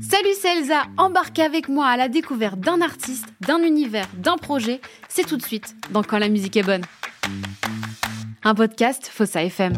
[0.00, 0.82] Salut, c'est Elsa.
[0.98, 4.80] Embarquez avec moi à la découverte d'un artiste, d'un univers, d'un projet.
[5.08, 6.82] C'est tout de suite dans Quand la musique est bonne.
[8.44, 9.72] Un podcast Fossa FM.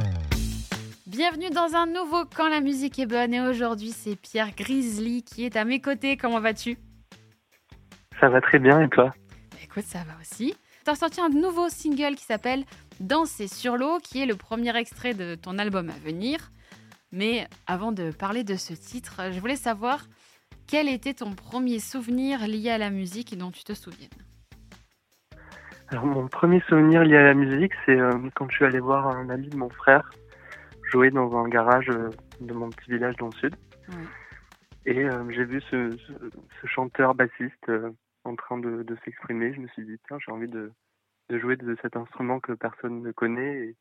[1.07, 3.33] Bienvenue dans un nouveau Quand la musique est bonne.
[3.33, 6.17] Et aujourd'hui, c'est Pierre Grizzly qui est à mes côtés.
[6.17, 6.77] Comment vas-tu?
[8.19, 9.15] Ça va très bien et toi?
[9.53, 10.55] Bah, Écoute, ça va aussi.
[10.85, 12.65] Tu as sorti un nouveau single qui s'appelle
[12.99, 16.51] Danser sur l'eau, qui est le premier extrait de ton album à venir.
[17.13, 20.07] Mais avant de parler de ce titre, je voulais savoir
[20.67, 24.09] quel était ton premier souvenir lié à la musique et dont tu te souviennes.
[25.89, 29.09] Alors mon premier souvenir lié à la musique, c'est euh, quand je suis allé voir
[29.09, 30.11] un ami de mon frère
[30.91, 33.57] jouer dans un garage euh, de mon petit village dans le sud.
[33.89, 33.95] Ouais.
[34.85, 36.13] Et euh, j'ai vu ce, ce,
[36.61, 37.91] ce chanteur bassiste euh,
[38.25, 39.55] en train de, de s'exprimer.
[39.55, 40.73] Je me suis dit, tiens, j'ai envie de,
[41.29, 43.77] de jouer de cet instrument que personne ne connaît et,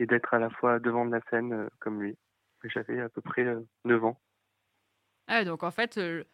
[0.00, 2.16] et d'être à la fois devant de la scène euh, comme lui.
[2.64, 4.20] J'avais à peu près euh, 9 ans.
[5.26, 6.24] Ah, donc en fait, euh,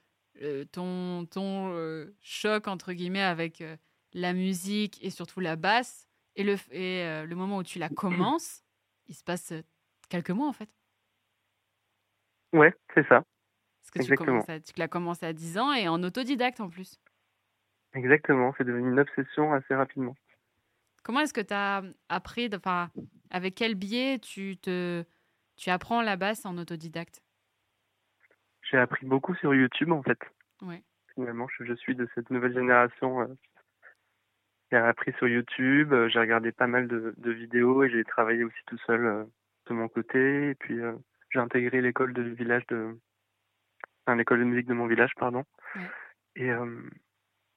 [0.43, 3.77] euh, ton, ton euh, choc, entre guillemets, avec euh,
[4.13, 7.89] la musique et surtout la basse, et, le, et euh, le moment où tu la
[7.89, 8.63] commences,
[9.07, 9.63] il se passe euh,
[10.09, 10.71] quelques mois en fait.
[12.53, 13.23] Ouais, c'est ça,
[13.81, 14.33] Parce que tu, Exactement.
[14.41, 16.99] commences à- tu l'as commencé à 10 ans et en autodidacte en plus.
[17.95, 18.55] exactement.
[18.57, 20.15] C'est devenu une obsession assez rapidement.
[21.03, 22.91] Comment est-ce que tu as appris, enfin,
[23.31, 25.05] avec quel biais tu, te,
[25.57, 27.23] tu apprends la basse en autodidacte
[28.63, 30.19] J'ai appris beaucoup sur YouTube en fait.
[30.63, 30.83] Ouais.
[31.15, 33.35] Finalement, je, je suis de cette nouvelle génération euh,
[34.69, 35.93] qui a appris sur YouTube.
[35.93, 39.25] Euh, J'ai regardé pas mal de, de vidéos et j'ai travaillé aussi tout seul euh,
[39.67, 40.51] de mon côté.
[40.51, 40.95] Et puis euh,
[41.31, 42.99] j'ai intégré l'école de village de,
[44.07, 45.45] enfin, l'école de musique de mon village, pardon.
[45.75, 45.91] Ouais.
[46.37, 46.51] Et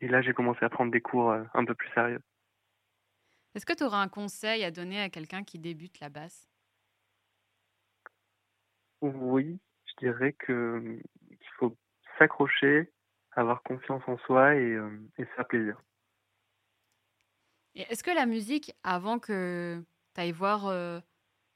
[0.02, 2.22] et là, j'ai commencé à prendre des cours un peu plus sérieux.
[3.54, 6.48] Est-ce que tu auras un conseil à donner à quelqu'un qui débute la basse?
[9.02, 11.78] Oui, je dirais que qu'il faut
[12.18, 12.92] s'accrocher,
[13.32, 15.82] avoir confiance en soi et, euh, et se faire plaisir.
[17.76, 19.82] Est-ce que la musique, avant que
[20.16, 21.00] tu ailles voir euh,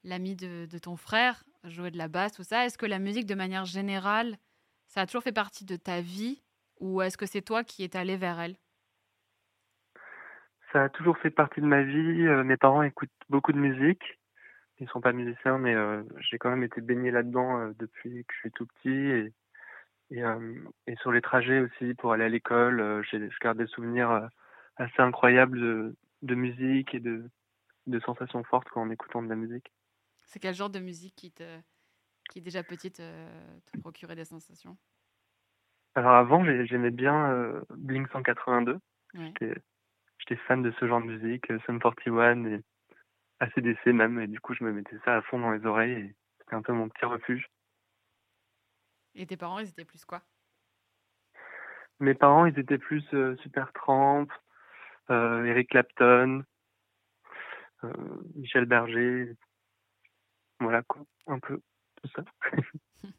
[0.04, 3.26] l'ami de, de ton frère jouer de la basse, tout ça, est-ce que la musique,
[3.26, 4.38] de manière générale,
[4.88, 6.44] ça a toujours fait partie de ta vie
[6.80, 8.58] ou est-ce que c'est toi qui es allé vers elle?
[10.72, 12.26] Ça a toujours fait partie de ma vie.
[12.28, 14.20] Euh, mes parents écoutent beaucoup de musique.
[14.84, 18.34] Ils sont pas musiciens, mais euh, j'ai quand même été baigné là-dedans euh, depuis que
[18.36, 18.90] je suis tout petit.
[18.90, 19.34] Et,
[20.12, 20.56] et, euh,
[20.88, 24.30] et sur les trajets aussi pour aller à l'école, j'ai je garde des souvenirs
[24.78, 27.30] assez incroyables de, de musique et de,
[27.88, 29.72] de sensations fortes en écoutant de la musique.
[30.26, 31.60] C'est quel genre de musique qui, te,
[32.32, 34.78] qui déjà petite, euh, te procurait des sensations?
[35.96, 38.80] Alors avant, j'ai- j'aimais bien euh, Blink 182.
[39.14, 39.38] Ouais.
[39.40, 39.62] J'étais
[40.20, 42.62] j'étais fan de ce genre de musique, Sum 41 et
[43.44, 44.20] ACDC même.
[44.20, 46.62] Et du coup, je me mettais ça à fond dans les oreilles et c'était un
[46.62, 47.48] peu mon petit refuge.
[49.16, 50.24] Et tes parents, ils étaient plus quoi?
[52.00, 54.28] Mes parents, ils étaient plus euh, Supertramp,
[55.10, 56.44] euh, Eric Clapton,
[57.84, 57.94] euh,
[58.36, 59.36] Michel Berger.
[60.60, 61.62] Voilà quoi, un peu
[62.02, 62.24] tout ça.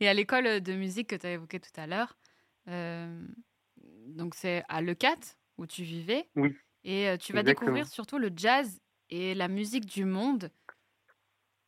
[0.00, 2.18] Et à l'école de musique que tu as évoqué tout à l'heure,
[2.66, 6.26] donc c'est à Leucate où tu vivais.
[6.36, 7.42] Oui, Et tu vas exactement.
[7.42, 10.50] découvrir surtout le jazz et la musique du monde.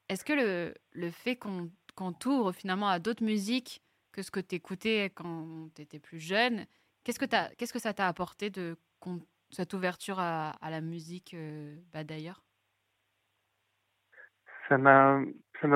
[0.08, 3.82] Est-ce que le, le fait qu'on qu'on t'ouvre finalement à d'autres musiques
[4.12, 6.66] que ce que tu écoutais quand tu étais plus jeune,
[7.04, 8.76] qu'est-ce que, que ça t'a apporté de
[9.50, 12.42] cette ouverture à, la musique euh, bah, d'ailleurs?
[14.68, 15.20] Ça m'a,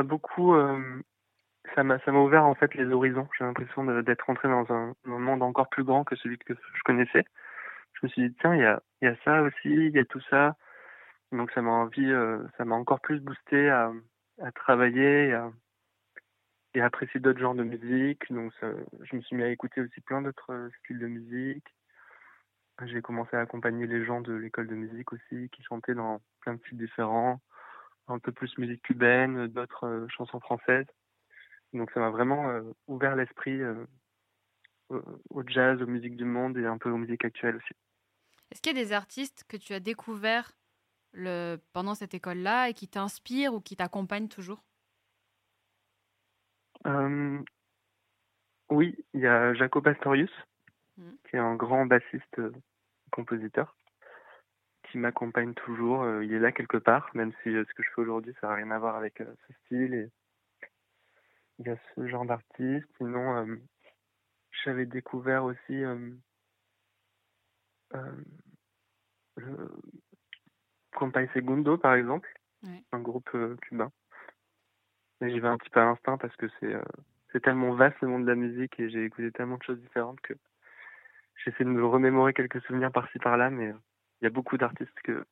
[0.04, 1.02] beaucoup, euh,
[1.74, 3.28] ça m'a, ouvert en fait les horizons.
[3.38, 7.24] J'ai l'impression d'être entré dans un, monde encore plus grand que celui que je connaissais.
[7.94, 10.04] Je me suis dit tiens, il y a, y a ça aussi, il y a
[10.04, 10.56] tout ça.
[11.32, 13.92] Donc ça m'a envie, euh, ça m'a encore plus boosté à,
[14.40, 15.52] à travailler et à,
[16.84, 18.30] apprécier d'autres genres de musique.
[18.30, 21.66] Donc je me suis mis à écouter aussi plein d'autres euh, styles de musique.
[22.84, 26.54] J'ai commencé à accompagner les gens de l'école de musique aussi, qui chantaient dans plein
[26.54, 27.40] de styles différents
[28.08, 30.86] un peu plus musique cubaine, d'autres euh, chansons françaises.
[31.72, 33.60] Donc ça m'a vraiment ouvert l'esprit
[34.88, 37.74] au jazz, aux musiques du monde et un peu aux musiques actuelles aussi.
[38.50, 40.52] Est-ce qu'il y a des artistes que tu as découverts
[41.16, 44.62] le, pendant cette école-là et qui t'inspirent ou qui t'accompagnent toujours
[46.86, 47.42] Euh,
[48.70, 50.30] oui, il y a Jaco Pastorius,
[50.98, 51.18] Mhm.
[51.28, 52.52] qui est un grand bassiste euh,
[53.10, 53.76] compositeur,
[54.84, 56.02] qui m'accompagne toujours.
[56.02, 58.54] Euh, il est là quelque part, même si ce que je fais aujourd'hui, ça n'a
[58.54, 59.94] rien à voir avec ce style.
[59.94, 60.10] Et
[61.58, 62.86] il y a ce genre d'artiste.
[62.98, 63.58] Sinon,
[64.64, 65.82] j'avais découvert aussi
[69.36, 69.70] le
[70.96, 72.28] Compay Segundo, par exemple,
[72.64, 72.82] Ouais.
[72.92, 73.92] un groupe euh, cubain.
[75.20, 76.74] j'y vais un petit peu à l'instinct parce que c'est
[77.32, 80.20] c'est tellement vaste le monde de la musique et j'ai écouté tellement de choses différentes
[80.20, 80.34] que
[81.44, 83.72] j'essaie de me remémorer quelques souvenirs par-ci par-là, mais
[84.20, 85.24] il y a beaucoup d'artistes que,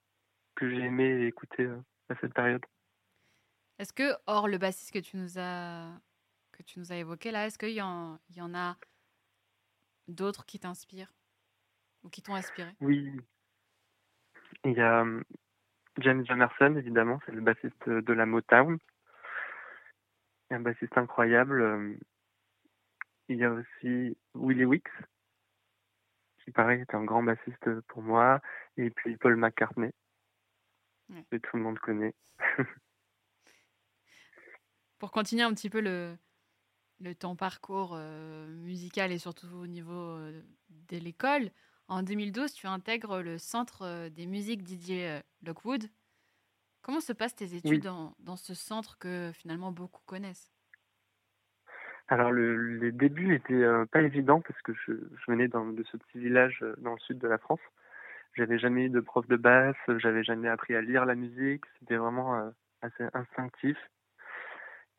[0.54, 1.68] que j'ai aimé écouter
[2.10, 2.64] à cette période.
[3.78, 5.92] Est-ce que, hors le bassiste que tu nous as,
[6.52, 8.76] que tu nous as évoqué là, est-ce qu'il y, en, y en a
[10.08, 11.12] d'autres qui t'inspirent
[12.02, 12.70] ou qui t'ont inspiré?
[12.80, 13.12] Oui.
[14.64, 15.04] Il y a
[15.98, 18.78] James Emerson, évidemment, c'est le bassiste de la Motown.
[20.50, 21.98] Un bassiste incroyable.
[23.28, 24.88] Il y a aussi Willie Wicks,
[26.44, 28.40] qui pareil est un grand bassiste pour moi.
[28.76, 29.92] Et puis Paul McCartney,
[31.30, 32.14] que tout le monde connaît.
[35.04, 36.16] pour continuer un petit peu le,
[37.00, 40.42] le ton parcours euh, musical et surtout au niveau euh,
[40.88, 41.50] de l'école,
[41.88, 45.84] en 2012, tu intègres le Centre euh, des musiques Didier Lockwood.
[46.82, 50.52] Comment se passent tes études dans, dans, ce centre que finalement beaucoup connaissent?
[52.08, 56.18] Alors, le, les débuts n'étaient pas évidents parce que je, je venais de ce petit
[56.18, 57.60] village dans le sud de la France.
[58.34, 61.64] J'avais jamais eu de prof de basse, j'avais jamais appris à lire la musique.
[61.78, 62.52] C'était vraiment
[62.82, 63.78] assez instinctif.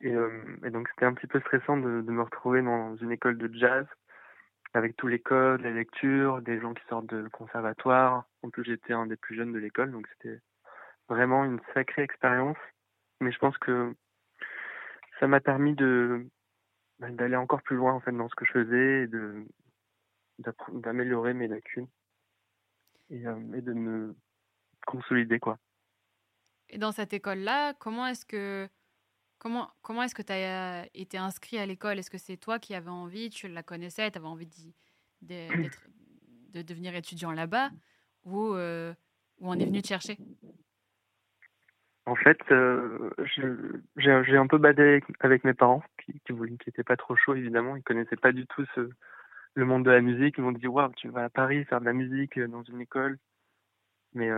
[0.00, 3.12] Et, euh, et donc c'était un petit peu stressant de, de, me retrouver dans une
[3.12, 3.86] école de jazz
[4.74, 8.24] avec tous les codes, les lectures, des gens qui sortent de conservatoire.
[8.42, 10.40] En plus j'étais un des plus jeunes de l'école, donc c'était
[11.08, 12.58] vraiment une sacrée expérience.
[13.20, 13.94] Mais je pense que
[15.20, 16.26] ça m'a permis de
[16.98, 19.08] bah, d'aller encore plus loin en fait dans ce que je faisais et
[20.72, 21.88] d'améliorer mes lacunes
[23.10, 24.14] et, euh, et de me
[24.86, 25.58] consolider quoi.
[26.68, 28.68] Et dans cette école-là, comment est-ce que
[29.38, 31.98] Comment, comment est-ce que tu as euh, été inscrit à l'école?
[31.98, 34.48] Est-ce que c'est toi qui avais envie, tu la connaissais, tu avais envie
[35.22, 35.48] de,
[36.52, 37.70] de devenir étudiant là-bas?
[38.24, 38.94] Ou, euh,
[39.38, 40.16] ou on est venu te chercher?
[42.06, 43.10] En fait, euh,
[43.96, 47.76] j'ai un peu badé avec, mes parents qui qui n'étaient pas trop chauds évidemment.
[47.76, 48.88] Ils connaissaient pas du tout ce,
[49.54, 50.36] le monde de la musique.
[50.38, 53.18] Ils m'ont dit Waouh, tu vas à Paris faire de la musique dans une école.
[54.14, 54.30] Mais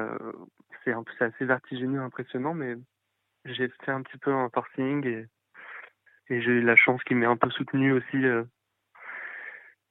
[0.82, 2.54] c'est assez vertigineux, impressionnant.
[2.54, 2.74] Mais
[3.54, 5.26] j'ai fait un petit peu un forcing et,
[6.30, 8.16] j'ai eu la chance qu'ils m'aient un peu soutenu aussi.
[8.16, 8.44] Euh.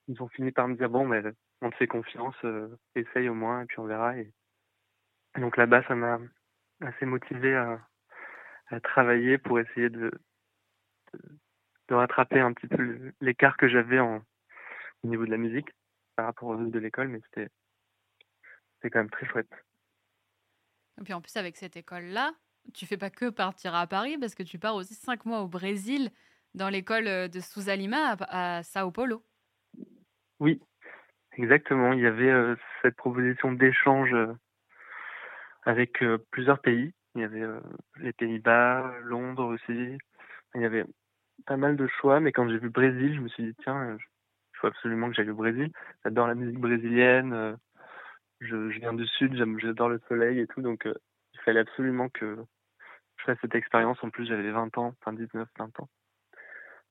[0.07, 1.23] ils ont fini par me dire bon, mais
[1.61, 4.17] on te fait confiance, euh, essaye au moins et puis on verra.
[4.17, 4.31] Et,
[5.37, 6.19] donc là-bas, ça m'a
[6.81, 7.79] assez motivé à,
[8.83, 10.11] travailler pour essayer de,
[11.87, 14.21] de, rattraper un petit peu l'écart que j'avais au
[15.03, 15.69] niveau de la musique
[16.15, 17.49] par rapport aux de l'école, mais c'était
[18.89, 19.49] quand même très chouette.
[20.99, 22.33] Et puis en plus avec cette école-là,
[22.73, 25.47] tu fais pas que partir à Paris parce que tu pars aussi cinq mois au
[25.47, 26.11] Brésil
[26.53, 29.23] dans l'école euh, de Sousa Lima à, Sao Paulo.
[30.39, 30.61] Oui,
[31.33, 31.93] exactement.
[31.93, 34.33] Il y avait euh, cette proposition d'échange euh,
[35.63, 36.93] avec plusieurs pays.
[37.15, 37.43] Il y avait
[37.99, 39.97] les Pays-Bas, Londres aussi.
[40.55, 40.85] Il y avait
[41.45, 44.57] pas mal de choix, mais quand j'ai vu Brésil, je me suis dit tiens, il
[44.59, 45.71] faut absolument que j'aille au Brésil.
[46.05, 47.57] J'adore la musique brésilienne.
[48.39, 52.37] Je, je viens du sud, j'adore le soleil et tout, donc il fallait absolument que
[53.17, 53.97] je fasse cette expérience.
[54.03, 55.89] En plus, j'avais 20 ans, enfin 19, 20 ans.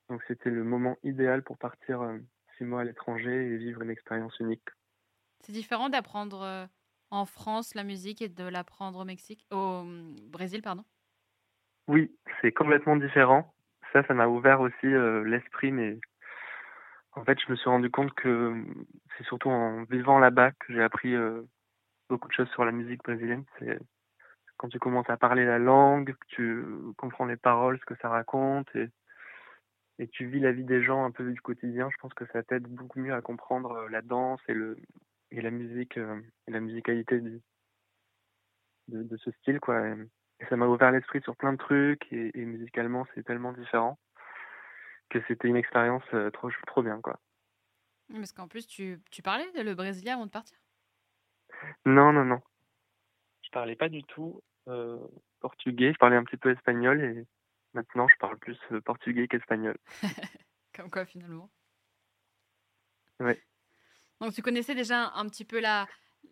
[0.09, 2.17] Donc c'était le moment idéal pour partir euh,
[2.57, 4.67] six mois à l'étranger et vivre une expérience unique.
[5.41, 6.65] C'est différent d'apprendre euh,
[7.11, 10.83] en France la musique et de l'apprendre au Mexique, au hum, Brésil, pardon?
[11.87, 13.53] Oui, c'est complètement différent.
[13.93, 15.97] Ça, ça m'a ouvert aussi euh, l'esprit, mais
[17.13, 18.85] en fait, je me suis rendu compte que hum,
[19.17, 21.13] c'est surtout en vivant là-bas que j'ai appris
[22.09, 23.43] beaucoup de choses sur la musique brésilienne.
[23.59, 23.77] C'est
[24.57, 26.65] quand tu commences à parler la langue, que tu
[26.97, 28.89] comprends les paroles, ce que ça raconte, et,
[29.99, 32.43] et tu vis la vie des gens un peu du quotidien, je pense que ça
[32.43, 34.77] t'aide beaucoup mieux à comprendre euh, la danse et, le,
[35.31, 37.41] et la musique, euh, et la musicalité du,
[38.87, 39.87] de, de ce style, quoi.
[40.39, 43.97] Et ça m'a ouvert l'esprit sur plein de trucs, et, et musicalement, c'est tellement différent
[45.09, 47.19] que c'était une expérience euh, trop, trop bien, quoi.
[48.13, 50.57] Parce qu'en plus, tu, tu parlais le brésilien avant de partir?
[51.85, 52.41] Non, non, non.
[53.47, 54.99] Je parlais pas du tout euh,
[55.39, 57.25] portugais, je parlais un petit peu espagnol et
[57.73, 59.77] maintenant je parle plus euh, portugais qu'espagnol.
[60.75, 61.49] Comme quoi finalement.
[63.21, 63.33] Oui.
[64.19, 65.87] Donc tu connaissais déjà un petit peu la,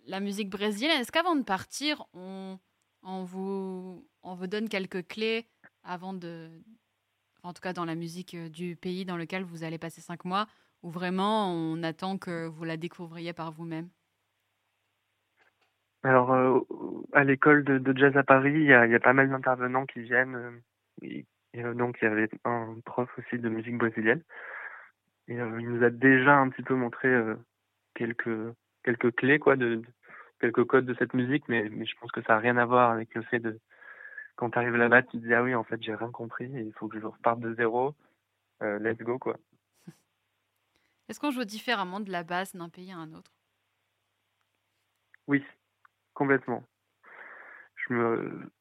[0.08, 1.00] la musique brésilienne.
[1.00, 2.60] Est-ce qu'avant de partir, on,
[3.02, 5.48] on, vous, on vous donne quelques clés
[5.84, 6.50] avant de...
[7.44, 10.26] En tout cas dans la musique euh, du pays dans lequel vous allez passer cinq
[10.26, 10.48] mois,
[10.82, 13.90] ou vraiment on attend que vous la découvriez par vous-même?
[16.06, 16.60] Alors, euh,
[17.14, 19.28] à l'école de, de, jazz à Paris, il y a, il y a pas mal
[19.28, 20.36] d'intervenants qui viennent.
[20.36, 20.52] Euh,
[21.02, 21.26] et,
[21.58, 24.22] euh, donc, il y avait un prof aussi de musique brésilienne.
[25.28, 27.10] Et il nous a déjà un petit peu montré
[27.96, 29.84] quelques quelques clés, quoi, de, de,
[30.40, 32.92] quelques codes de cette musique, mais, mais je pense que ça n'a rien à voir
[32.92, 33.60] avec le fait de
[34.36, 36.74] quand tu arrives là-bas, tu te dis ah oui, en fait, j'ai rien compris, il
[36.74, 37.96] faut que je reparte de zéro.
[38.62, 39.38] Let's go, quoi.
[41.10, 43.32] Est-ce qu'on joue différemment de la basse d'un pays à un autre?
[45.28, 45.44] Oui,
[46.16, 46.64] complètement.
[47.76, 48.52] Je me,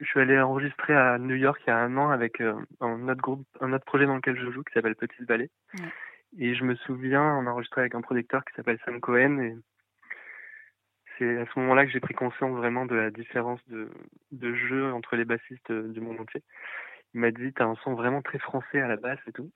[0.00, 3.08] je, suis allé enregistrer à New York il y a un an avec euh, un
[3.08, 5.50] autre groupe, un autre projet dans lequel je joue qui s'appelle Petit Ballet.
[6.38, 9.56] Et je me souviens, on a enregistré avec un producteur qui s'appelle Sam Cohen et
[11.18, 13.90] c'est à ce moment-là que j'ai pris conscience vraiment de la différence de,
[14.30, 16.42] de jeu entre les bassistes du monde entier.
[17.14, 19.50] Il m'a dit, t'as un son vraiment très français à la basse et tout,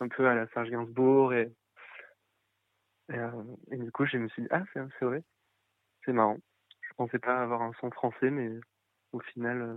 [0.00, 1.52] un peu à la Serge Gainsbourg et,
[3.12, 3.30] et, euh,
[3.70, 5.22] du coup je me suis dit, ah c'est vrai,
[6.04, 6.38] c'est marrant.
[6.82, 8.50] Je pensais pas avoir un son français, mais
[9.12, 9.76] au final, euh,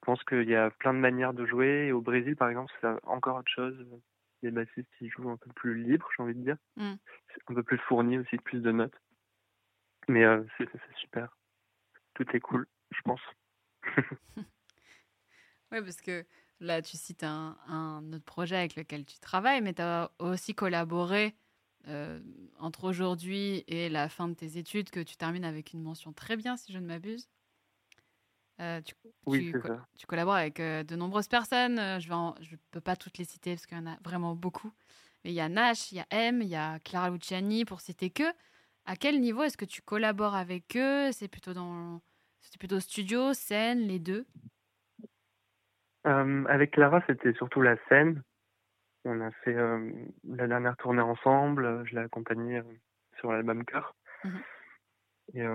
[0.00, 1.86] je pense qu'il y a plein de manières de jouer.
[1.88, 3.86] Et au Brésil, par exemple, c'est encore autre chose.
[4.42, 6.56] Les bassistes, ils jouent un peu plus libre, j'ai envie de dire.
[6.76, 6.94] Mm.
[7.48, 8.96] Un peu plus fourni aussi, plus de notes.
[10.08, 11.36] Mais euh, c'est super.
[12.14, 13.20] Tout est cool, je pense.
[14.36, 16.24] oui, parce que
[16.60, 20.54] là, tu cites un, un, autre projet avec lequel tu travailles, mais tu as aussi
[20.54, 21.34] collaboré
[21.88, 22.20] euh,
[22.58, 26.36] entre aujourd'hui et la fin de tes études, que tu termines avec une mention très
[26.36, 27.28] bien, si je ne m'abuse.
[28.60, 28.94] Euh, tu,
[29.24, 29.60] oui, tu,
[29.96, 31.78] tu, collabores avec euh, de nombreuses personnes.
[32.00, 34.70] Je ne peux pas toutes les citer parce qu'il y en a vraiment beaucoup.
[35.24, 37.80] Mais il y a Nash, il y a M, il y a Clara Luciani, pour
[37.80, 38.24] citer que.
[38.86, 41.12] À quel niveau est-ce que tu collabores avec eux?
[41.12, 42.00] C'est plutôt dans
[42.40, 44.26] c'était plutôt studio, scène, les deux?
[46.04, 48.22] Avec Clara, c'était surtout la scène.
[49.04, 49.56] On a fait
[50.24, 51.86] la dernière tournée ensemble.
[51.86, 52.62] Je l'ai accompagnée
[53.18, 53.94] sur l'album Cœur.
[54.24, 54.38] Mmh
[55.34, 55.46] Et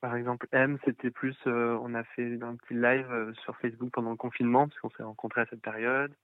[0.00, 3.90] par exemple, M, c'était plus, euh, on a fait un petit live euh, sur Facebook
[3.92, 6.14] pendant le confinement, parce qu'on s'est rencontrés à cette période.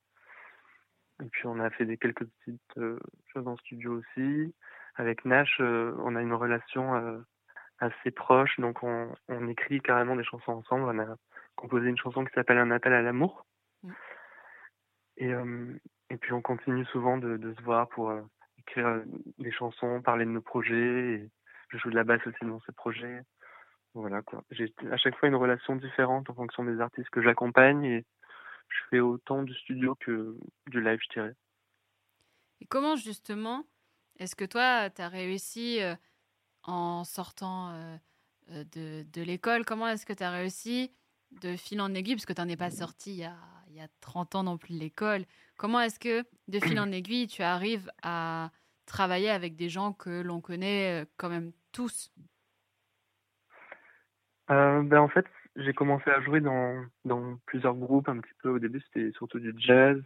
[1.23, 2.99] Et puis on a fait des quelques petites euh,
[3.33, 4.55] choses en studio aussi.
[4.97, 7.23] Avec Nash, on a une relation
[7.81, 10.85] assez proche, donc on, on, écrit carrément des chansons ensemble.
[10.85, 11.17] On a
[11.55, 13.45] composé une chanson qui s'appelle Un appel à l'amour.
[13.83, 13.93] Mm.
[15.17, 15.33] Et,
[16.21, 18.13] puis on continue souvent de, se voir pour
[18.59, 19.03] écrire
[19.39, 21.15] des chansons, parler de nos projets.
[21.15, 21.31] Et
[21.71, 23.23] je joue de la basse aussi dans ces projets.
[23.95, 24.45] Voilà quoi.
[24.51, 28.05] J'ai à chaque fois une relation différente en fonction des artistes que j'accompagne et
[28.69, 31.35] je fais autant du studio que du live, je dirais.
[32.61, 33.65] Et comment justement
[34.19, 35.81] est-ce que toi, tu as réussi
[36.63, 37.99] en sortant
[38.49, 40.93] de, de l'école, comment est-ce que tu as réussi
[41.31, 43.37] de fil en aiguille, parce que tu n'en es pas sorti il y, a,
[43.69, 45.25] il y a 30 ans non plus de l'école,
[45.57, 48.51] comment est-ce que de fil en aiguille, tu arrives à
[48.87, 52.11] travailler avec des gens que l'on connaît quand même tous?
[54.51, 58.51] Euh, ben en fait, j'ai commencé à jouer dans, plusieurs groupes un petit peu.
[58.51, 60.01] Au début, c'était surtout du jazz,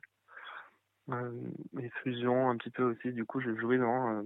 [1.11, 1.33] euh,
[1.81, 3.13] et fusion un petit peu aussi.
[3.13, 4.23] Du coup, j'ai joué dans euh,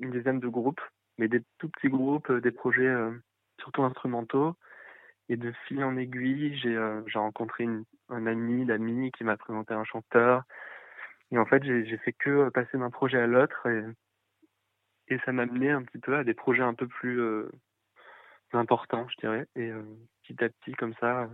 [0.00, 0.80] une dizaine de groupes,
[1.18, 3.12] mais des tout petits groupes, euh, des projets euh,
[3.60, 4.56] surtout instrumentaux.
[5.28, 7.66] Et de fil en aiguille, j'ai j'ai rencontré
[8.08, 10.42] un ami d'amis qui m'a présenté un chanteur.
[11.30, 13.66] Et en fait, j'ai fait que passer d'un projet à l'autre
[15.08, 17.20] et, ça m'a mené un petit peu à des projets un peu plus
[18.58, 19.46] important, je dirais.
[19.56, 19.82] Et euh,
[20.22, 21.28] petit à petit, comme ça,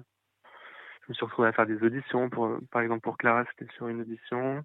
[0.45, 2.31] je me suis retrouvé à faire des auditions.
[2.71, 4.65] Par exemple, pour Clara, c'était sur une audition.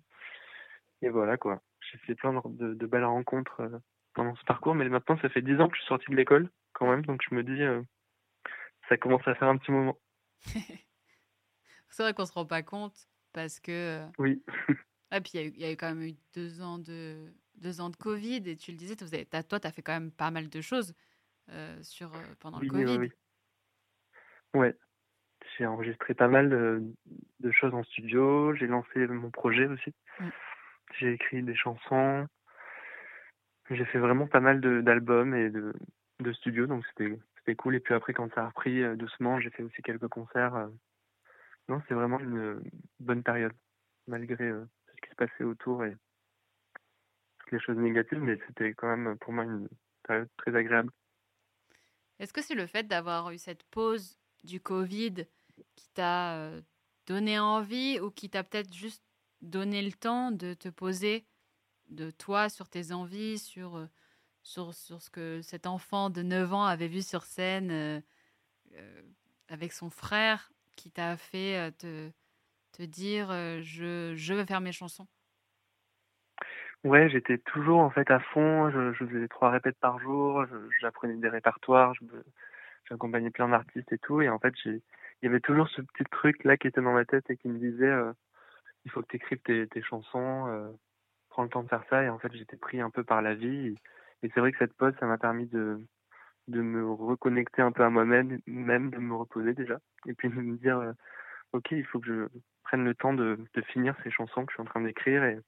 [1.01, 1.61] Et voilà, quoi.
[1.81, 3.77] J'ai fait plein de, belles rencontres euh,
[4.13, 4.75] pendant ce parcours.
[4.75, 7.05] Mais maintenant, ça fait dix ans que je suis sorti de l'école, quand même.
[7.05, 7.81] Donc, je me dis, euh,
[8.89, 9.97] ça commence à faire un petit moment.
[11.89, 14.05] C'est vrai qu'on se rend pas compte parce que.
[14.17, 14.43] Oui.
[15.11, 17.89] Et puis, il y, y, a eu quand même eu deux ans de, deux ans
[17.89, 18.41] de Covid.
[18.49, 20.93] Et tu le disais, toi, tu as fait quand même pas mal de choses.
[21.51, 22.97] Euh, sur, euh, pendant le Covid.
[22.97, 23.11] Oui,
[24.55, 24.75] ouais.
[25.57, 26.81] J'ai enregistré pas mal de,
[27.39, 28.55] de, choses en studio.
[28.55, 29.93] J'ai lancé mon projet aussi.
[30.19, 30.29] Mm.
[30.97, 32.27] J'ai écrit des chansons.
[33.69, 35.73] J'ai fait vraiment pas mal d'albums et de,
[36.19, 37.75] de studios, donc c'était cool.
[37.75, 40.69] Et puis après, quand ça a repris euh, doucement, j'ai fait aussi quelques concerts.
[41.67, 42.61] Non, c'est vraiment une
[42.99, 43.53] bonne période,
[44.07, 45.95] malgré ce qui se passait autour et
[47.39, 49.67] toutes les choses négatives, mais c'était quand même pour moi une
[50.03, 50.91] période très agréable.
[52.19, 55.25] Est-ce que c'est le fait d'avoir eu cette pause du Covid
[55.75, 56.61] qui t'a euh,
[57.07, 59.03] donné envie ou qui t'a peut-être juste
[59.41, 61.27] donné le temps de te poser
[61.89, 63.87] de toi sur tes envies, sur, euh,
[64.45, 69.01] sur, sur ce que cet enfant de 9 ans avait vu sur scène euh,
[69.49, 72.11] avec son frère qui t'a fait te,
[72.71, 73.29] te dire
[73.61, 75.07] je, je veux faire mes chansons
[76.85, 78.69] Ouais, j'étais toujours en fait à fond.
[78.69, 80.45] Je, faisais trois répètes par jour.
[80.79, 81.93] J'apprenais des répertoires.
[82.87, 84.21] J'accompagnais plein d'artistes et tout.
[84.21, 84.81] Et en fait, il
[85.23, 87.57] y avait toujours ce petit truc là qui était dans ma tête et qui me
[87.57, 88.13] disait euh,
[88.85, 90.45] il faut que tu écrives tes, tes chansons.
[90.47, 90.69] Euh,
[91.29, 92.03] prends le temps de faire ça.
[92.03, 93.75] Et en fait, j'étais pris un peu par la vie.
[94.23, 95.79] Et, c'est vrai que cette pause, ça m'a permis de
[96.47, 100.35] de me reconnecter un peu à moi-même, même de me reposer déjà, et puis de
[100.35, 100.91] me dire, euh,
[101.53, 104.55] ok, il faut que je prenne le temps de, de finir ces chansons que je
[104.55, 105.39] suis en train d'écrire, et,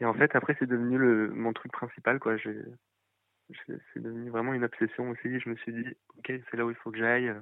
[0.00, 2.36] et en fait, après, c'est devenu le, mon truc principal, quoi.
[2.36, 2.58] J'ai,
[3.66, 5.40] c'est devenu vraiment une obsession aussi.
[5.40, 5.88] Je me suis dit,
[6.18, 7.32] ok, c'est là où il faut que j'aille.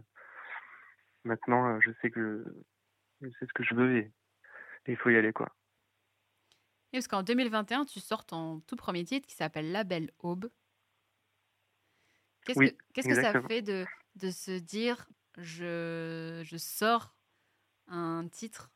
[1.24, 2.44] Maintenant, euh, je sais que
[3.20, 4.12] je, sais ce que je veux et,
[4.86, 5.50] il faut y aller, quoi.
[6.92, 10.49] Et parce qu'en 2021, tu sors ton tout premier titre qui s'appelle La Belle Aube.
[12.45, 13.85] Qu'est-ce que, ça fait de,
[14.16, 17.14] de se dire je, je sors
[17.88, 18.71] un titre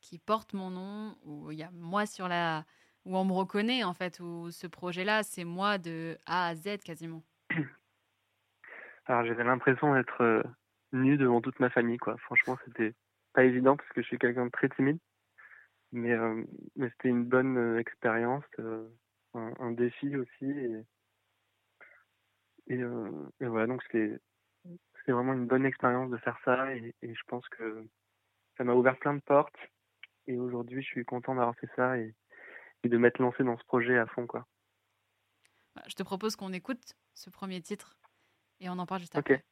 [0.00, 2.64] qui porte mon nom, où il y a moi sur la.
[3.04, 6.78] où on me reconnaît en fait, où ce projet-là, c'est moi de A à Z
[6.84, 7.22] quasiment
[9.06, 10.42] Alors j'avais l'impression d'être euh,
[10.92, 12.16] nu devant toute ma famille, quoi.
[12.18, 12.94] Franchement, c'était
[13.32, 14.98] pas évident parce que je suis quelqu'un de très timide.
[15.92, 16.44] Mais, euh,
[16.76, 20.46] mais c'était une bonne euh, expérience, un, un, défi aussi.
[20.50, 20.84] Et,
[22.68, 24.20] et, euh, et voilà, donc c'est
[25.06, 27.86] vraiment une bonne expérience de faire ça et, et je pense que
[28.56, 29.56] ça m'a ouvert plein de portes
[30.26, 32.14] et aujourd'hui je suis content d'avoir fait ça et,
[32.84, 34.46] et de m'être lancé dans ce projet à fond quoi.
[35.74, 37.98] Bah, je te propose qu'on écoute ce premier titre
[38.60, 39.38] et on en parle juste après.
[39.38, 39.51] c'était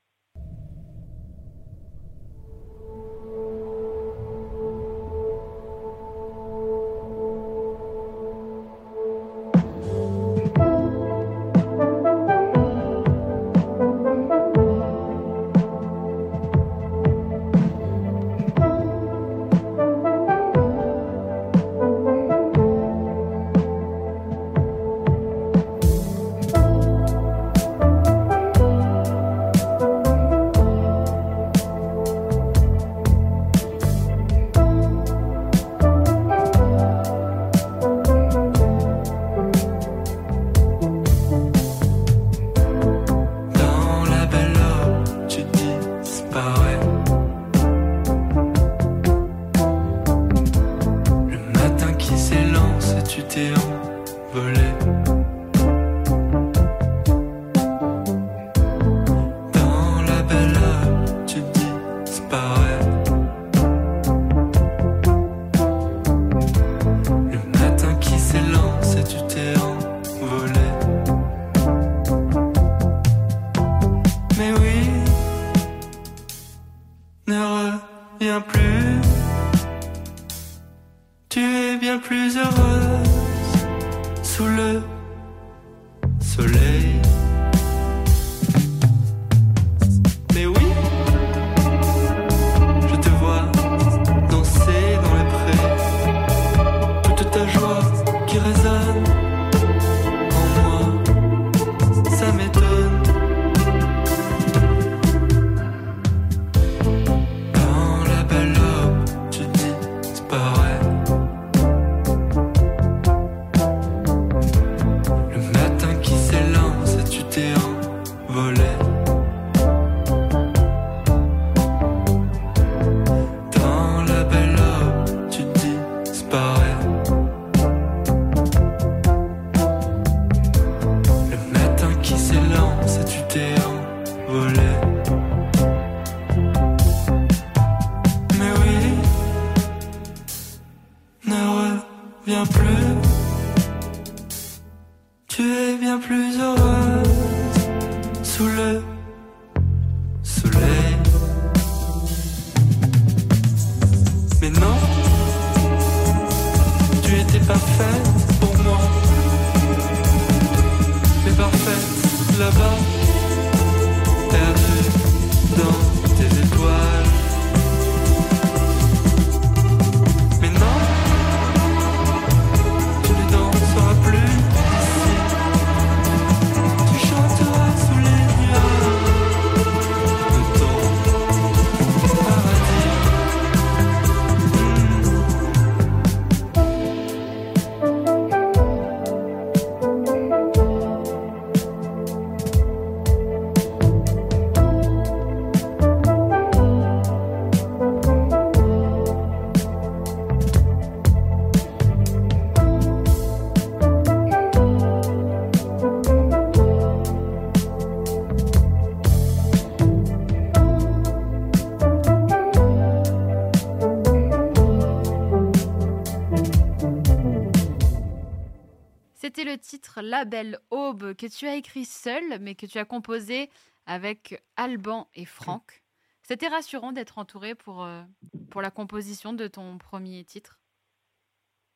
[219.81, 223.49] titre La Belle Aube que tu as écrit seul, mais que tu as composé
[223.87, 225.83] avec Alban et Franck.
[226.23, 228.03] C'était rassurant d'être entouré pour, euh,
[228.51, 230.61] pour la composition de ton premier titre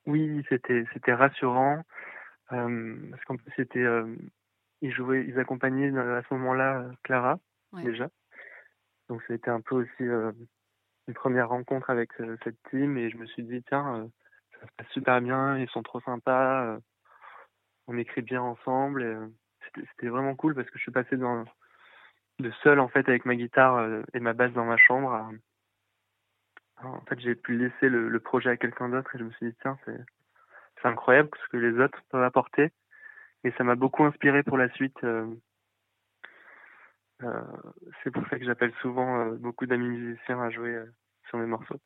[0.04, 1.82] Oui, c'était, c'était rassurant.
[2.52, 4.14] Euh, parce qu'en plus, c'était, euh,
[4.82, 7.38] ils jouaient, ils accompagnaient à ce moment-là Clara,
[7.72, 8.10] déjà.
[9.08, 12.10] Donc, c'était un peu aussi une première rencontre avec
[12.42, 14.10] cette team et je me suis dit, tiens,
[14.60, 16.78] ça se passe super bien, ils sont trop sympas,
[17.86, 19.30] on écrit bien ensemble.
[19.74, 23.76] C'était vraiment cool parce que je suis passé de seul en fait avec ma guitare
[23.76, 25.32] euh, et ma basse dans ma chambre.
[26.82, 29.56] En fait, j'ai pu laisser le, projet à quelqu'un d'autre et je me suis dit
[29.62, 32.70] tiens, c'est incroyable ce que les autres peuvent apporter
[33.42, 35.02] et ça m'a beaucoup inspiré pour la suite.
[35.02, 35.26] Euh,
[37.22, 37.42] euh,
[38.02, 40.78] c'est pour ça que j'appelle souvent beaucoup d'amis musiciens à jouer
[41.28, 41.80] sur mes morceaux.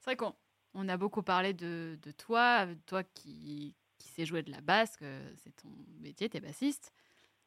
[0.00, 0.34] C'est vrai qu'on
[0.74, 4.96] on a beaucoup parlé de, de toi, toi qui, qui sais jouer de la basse,
[4.96, 5.68] que c'est ton
[6.00, 6.92] métier, t'es bassiste.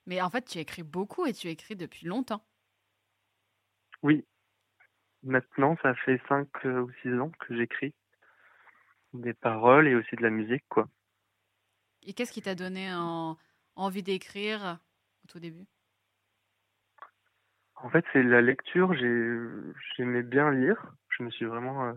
[0.06, 2.46] Mais en fait, tu écris beaucoup et tu écris depuis longtemps.
[4.04, 4.26] Oui.
[5.24, 7.94] Maintenant, ça fait 5 euh, ou 6 ans que j'écris
[9.14, 10.88] des paroles et aussi de la musique, quoi.
[12.04, 12.92] Et qu'est-ce qui t'a donné
[13.76, 14.80] envie d'écrire
[15.24, 15.68] au tout début?
[17.76, 18.94] En fait, c'est la lecture.
[18.96, 20.94] J'aimais bien lire.
[21.10, 21.94] Je me suis vraiment.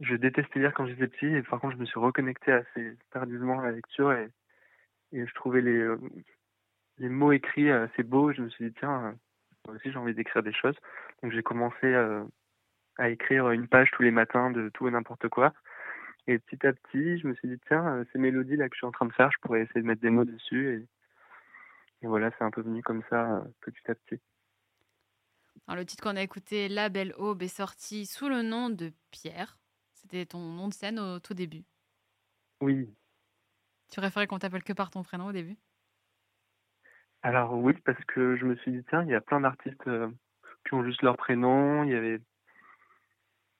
[0.00, 2.96] Euh, je détestais lire quand j'étais petit et par contre, je me suis reconnecté assez
[3.10, 4.30] tardivement à la lecture et,
[5.12, 5.98] et je trouvais les, euh,
[6.98, 8.32] les mots écrits assez beaux.
[8.32, 9.12] Je me suis dit, tiens, euh,
[9.66, 10.76] moi aussi j'ai envie d'écrire des choses.
[11.22, 12.24] Donc j'ai commencé euh,
[12.98, 15.52] à écrire une page tous les matins de tout et n'importe quoi.
[16.26, 18.78] Et petit à petit, je me suis dit, tiens, euh, ces mélodies là que je
[18.78, 20.74] suis en train de faire, je pourrais essayer de mettre des mots dessus.
[20.74, 24.20] Et, et voilà, c'est un peu venu comme ça, petit à petit.
[25.68, 28.92] Alors, le titre qu'on a écouté, La Belle Aube, est sorti sous le nom de
[29.10, 29.58] Pierre.
[30.02, 31.64] C'était ton nom de scène au tout début.
[32.60, 32.88] Oui.
[33.90, 35.56] Tu préférais qu'on t'appelle que par ton prénom au début?
[37.22, 40.08] Alors oui, parce que je me suis dit, tiens, il y a plein d'artistes euh,
[40.66, 41.84] qui ont juste leur prénom.
[41.84, 42.20] Il y avait,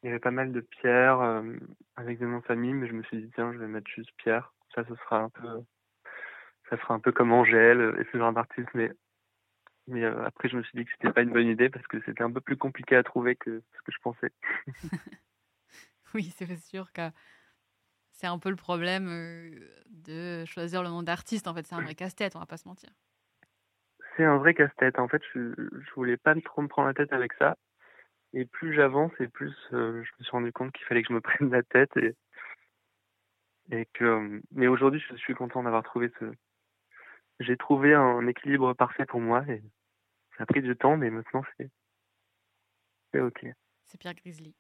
[0.03, 1.57] il y avait pas mal de Pierre euh,
[1.97, 4.11] avec des noms de famille, mais je me suis dit, tiens, je vais mettre juste
[4.17, 4.53] Pierre.
[4.75, 5.63] Ça, ce sera un peu,
[6.71, 8.71] ça sera un peu comme Angèle et ce genre d'artiste.
[8.75, 8.91] Mais,
[9.87, 12.01] mais euh, après, je me suis dit que c'était pas une bonne idée parce que
[12.05, 14.33] c'était un peu plus compliqué à trouver que ce que je pensais.
[16.14, 17.11] oui, c'est sûr que
[18.11, 21.48] c'est un peu le problème de choisir le nom d'artiste.
[21.48, 22.90] En fait, c'est un vrai casse-tête, on va pas se mentir
[24.16, 24.98] c'est un vrai casse-tête.
[24.98, 27.57] En fait, je, je voulais pas trop me prendre la tête avec ça.
[28.35, 31.14] Et plus j'avance, et plus euh, je me suis rendu compte qu'il fallait que je
[31.14, 31.90] me prenne la tête.
[31.96, 32.14] Et,
[33.70, 36.33] et que, mais aujourd'hui, je suis content d'avoir trouvé ce.
[37.40, 39.44] J'ai trouvé un équilibre parfait pour moi.
[39.48, 39.62] Et
[40.37, 41.70] ça a pris du temps, mais maintenant, c'est.
[43.12, 43.46] C'est OK.
[43.85, 44.55] C'est Pierre Grizzly.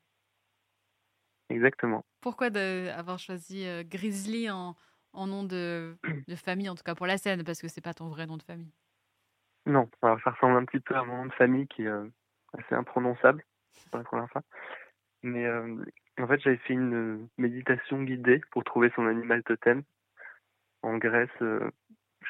[1.48, 2.04] Exactement.
[2.20, 4.76] Pourquoi avoir choisi euh, Grizzly en,
[5.12, 5.96] en nom de,
[6.28, 8.36] de famille, en tout cas pour la scène, parce que c'est pas ton vrai nom
[8.36, 8.72] de famille?
[9.66, 12.08] Non, alors ça ressemble un petit peu à mon nom de famille qui est euh,
[12.58, 13.44] assez imprononçable
[13.90, 14.42] pour la première fois.
[15.22, 15.84] Mais euh,
[16.18, 19.82] en fait, j'avais fait une méditation guidée pour trouver son animal totem
[20.82, 21.30] en Grèce.
[21.40, 21.70] je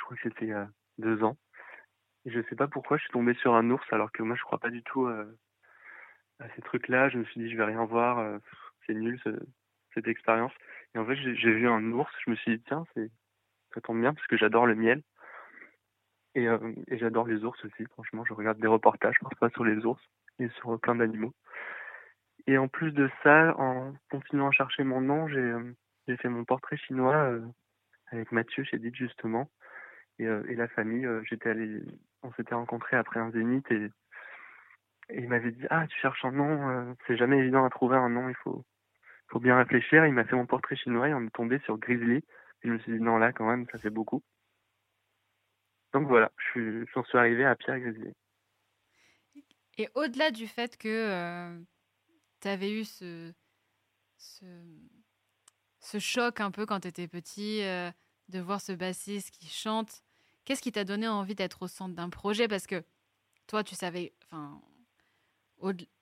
[0.05, 1.37] crois que c'était il y a deux ans.
[2.25, 4.42] Et je sais pas pourquoi je suis tombé sur un ours alors que moi je
[4.42, 5.25] crois pas du tout à
[6.55, 7.09] ces trucs-là.
[7.09, 8.38] Je me suis dit je vais rien voir,
[8.87, 9.21] c'est nul
[9.95, 10.53] cette expérience.
[10.95, 12.85] Et en fait j'ai vu un ours, je me suis dit tiens
[13.75, 15.03] ça tombe bien parce que j'adore le miel.
[16.35, 18.25] Et, euh, et j'adore les ours aussi, franchement.
[18.25, 20.03] Je regarde des reportages parfois sur les ours
[20.38, 21.35] et sur plein d'animaux.
[22.47, 26.45] Et en plus de ça, en continuant à chercher mon nom, j'ai euh, fait mon
[26.45, 27.40] portrait chinois euh,
[28.11, 29.51] avec Mathieu chez Dit justement.
[30.18, 31.81] Et, la famille, j'étais allé,
[32.23, 33.90] on s'était rencontrés après un zénith et
[35.11, 38.29] il m'avait dit Ah, tu cherches un nom, c'est jamais évident à trouver un nom,
[38.29, 38.64] il faut,
[39.33, 40.05] faut bien réfléchir.
[40.07, 42.23] Il m'a fait mon portrait chinois et on est tombé sur Grizzly.
[42.62, 44.23] Je me suis dit Non, là, quand même, ça fait beaucoup.
[45.92, 48.12] Donc voilà, je j'en suis arrivé à Pierre Grizzly.
[49.79, 51.59] Et au-delà du fait que euh,
[52.40, 53.33] tu avais eu ce,
[54.18, 54.45] ce,
[55.81, 57.90] ce, choc un peu quand tu étais petit, euh,
[58.29, 60.03] de voir ce bassiste qui chante,
[60.45, 62.49] qu'est-ce qui t'a donné envie d'être au centre d'un projet?
[62.49, 62.85] Parce que
[63.47, 64.61] toi, tu savais, enfin,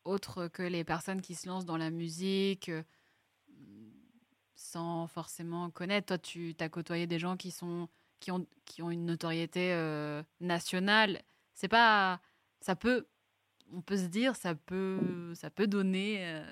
[0.04, 2.82] autre que les personnes qui se lancent dans la musique euh,
[4.60, 7.88] sans forcément connaître, toi, tu as côtoyé des gens qui sont
[8.20, 11.22] qui ont, qui ont une notoriété euh, nationale.
[11.54, 12.20] C'est pas.
[12.60, 13.06] Ça peut.
[13.72, 16.44] On peut se dire, ça peut, ça peut donner euh,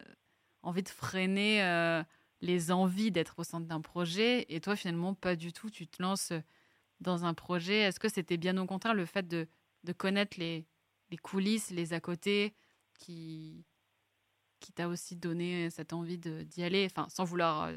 [0.63, 2.03] envie de freiner euh,
[2.41, 4.47] les envies d'être au centre d'un projet.
[4.49, 5.69] Et toi, finalement, pas du tout.
[5.69, 6.33] Tu te lances
[7.01, 7.81] dans un projet.
[7.81, 9.49] Est-ce que c'était bien au contraire le fait de,
[9.85, 10.65] de connaître les,
[11.11, 12.55] les coulisses, les à côté,
[12.95, 13.65] qui,
[14.61, 16.87] qui t'a aussi donné cette envie d'y aller?
[16.87, 17.71] Enfin, sans vouloir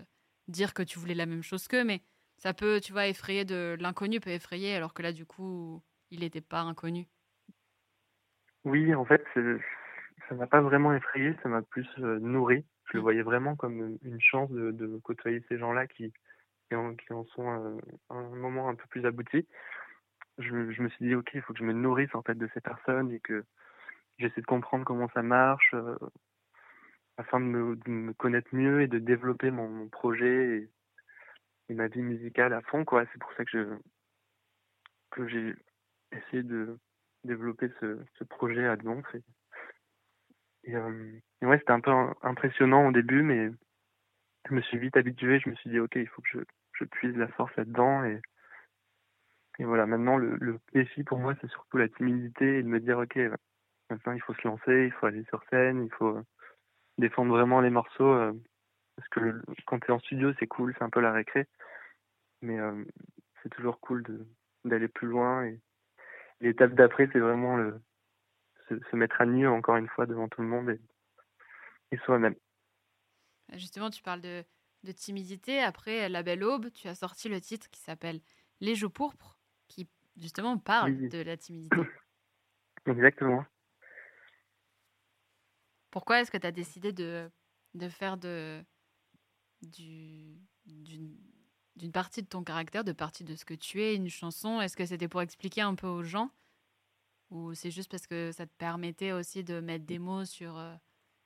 [0.52, 2.02] dire que tu voulais la même chose qu'eux, mais
[2.38, 6.22] Ça peut, tu vois, effrayer de l'inconnu peut effrayer, alors que là, du coup, il
[6.22, 7.08] n'était pas inconnu.
[8.64, 9.24] Oui, en fait,
[10.28, 12.66] ça m'a pas vraiment effrayé, ça m'a plus nourri.
[12.86, 13.04] Je le mmh.
[13.04, 16.12] voyais vraiment comme une chance de, de côtoyer ces gens-là qui,
[16.68, 17.48] qui en, qui en sont
[18.10, 19.48] à un moment un peu plus abouti.
[20.38, 22.50] Je, je, me suis dit, ok, il faut que je me nourrisse en fait de
[22.54, 23.44] ces personnes et que
[24.18, 25.96] j'essaie de comprendre comment ça marche euh,
[27.18, 30.70] afin de me, de me, connaître mieux et de développer mon, projet et,
[31.70, 32.86] et, ma vie musicale à fond.
[32.86, 33.06] quoi.
[33.12, 33.78] C'est pour ça que je
[35.12, 35.54] que j'ai
[36.14, 36.80] essayé de
[37.24, 39.06] développer ce, ce projet à Donf.
[39.14, 39.24] Et,
[40.64, 43.50] et, euh, et ouais, c'était un peu impressionnant au début, mais
[44.50, 45.40] je me suis vite habitué.
[45.40, 46.40] Je me suis dit, ok, il faut que je,
[46.74, 48.06] je puise la force là-dedans.
[48.06, 48.22] Et,
[49.60, 52.80] et voilà, maintenant, le, le défi pour moi, c'est surtout la timidité et de me
[52.80, 53.20] dire, ok,
[53.90, 56.22] maintenant, il faut se lancer, il faut aller sur scène, il faut
[57.02, 58.14] défendre vraiment les morceaux.
[58.14, 58.34] Euh,
[58.96, 61.48] parce que quand tu es en studio, c'est cool, c'est un peu la récré.
[62.42, 62.84] Mais euh,
[63.42, 64.04] c'est toujours cool
[64.64, 65.46] d'aller plus loin.
[65.46, 65.60] Et
[66.40, 67.82] l'étape d'après, c'est vraiment le,
[68.70, 70.80] se, se, mettre à nu, encore une fois, devant tout le monde et,
[71.92, 72.36] et soi-même.
[73.54, 74.44] Justement, tu parles de,
[74.84, 75.60] de, timidité.
[75.60, 78.22] Après La Belle Aube, tu as sorti le titre qui s'appelle
[78.62, 79.38] Les Jours pourpres,
[79.68, 81.10] qui justement parle oui.
[81.10, 81.82] de la timidité.
[82.86, 83.46] Exactement.
[85.92, 87.30] Pourquoi est-ce que tu as décidé de,
[87.74, 88.64] de faire de,
[89.62, 94.62] du, d'une partie de ton caractère, de partie de ce que tu es, une chanson?
[94.62, 96.32] Est-ce que c'était pour expliquer un peu aux gens?
[97.30, 100.74] Ou c'est juste parce que ça te permettait aussi de mettre des mots sur, euh,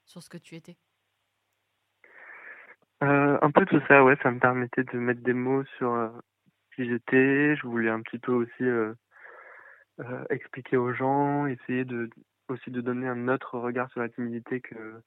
[0.06, 0.78] sur ce que tu étais?
[3.04, 4.16] Euh, Un peu tout ça, ouais.
[4.24, 6.10] Ça me permettait de mettre des mots sur euh,
[6.76, 7.56] qui j'étais.
[7.56, 8.66] Je voulais un petit peu aussi
[10.30, 12.10] expliquer aux gens, essayer de
[12.50, 15.02] aussi de donner un autre regard sur la timidité que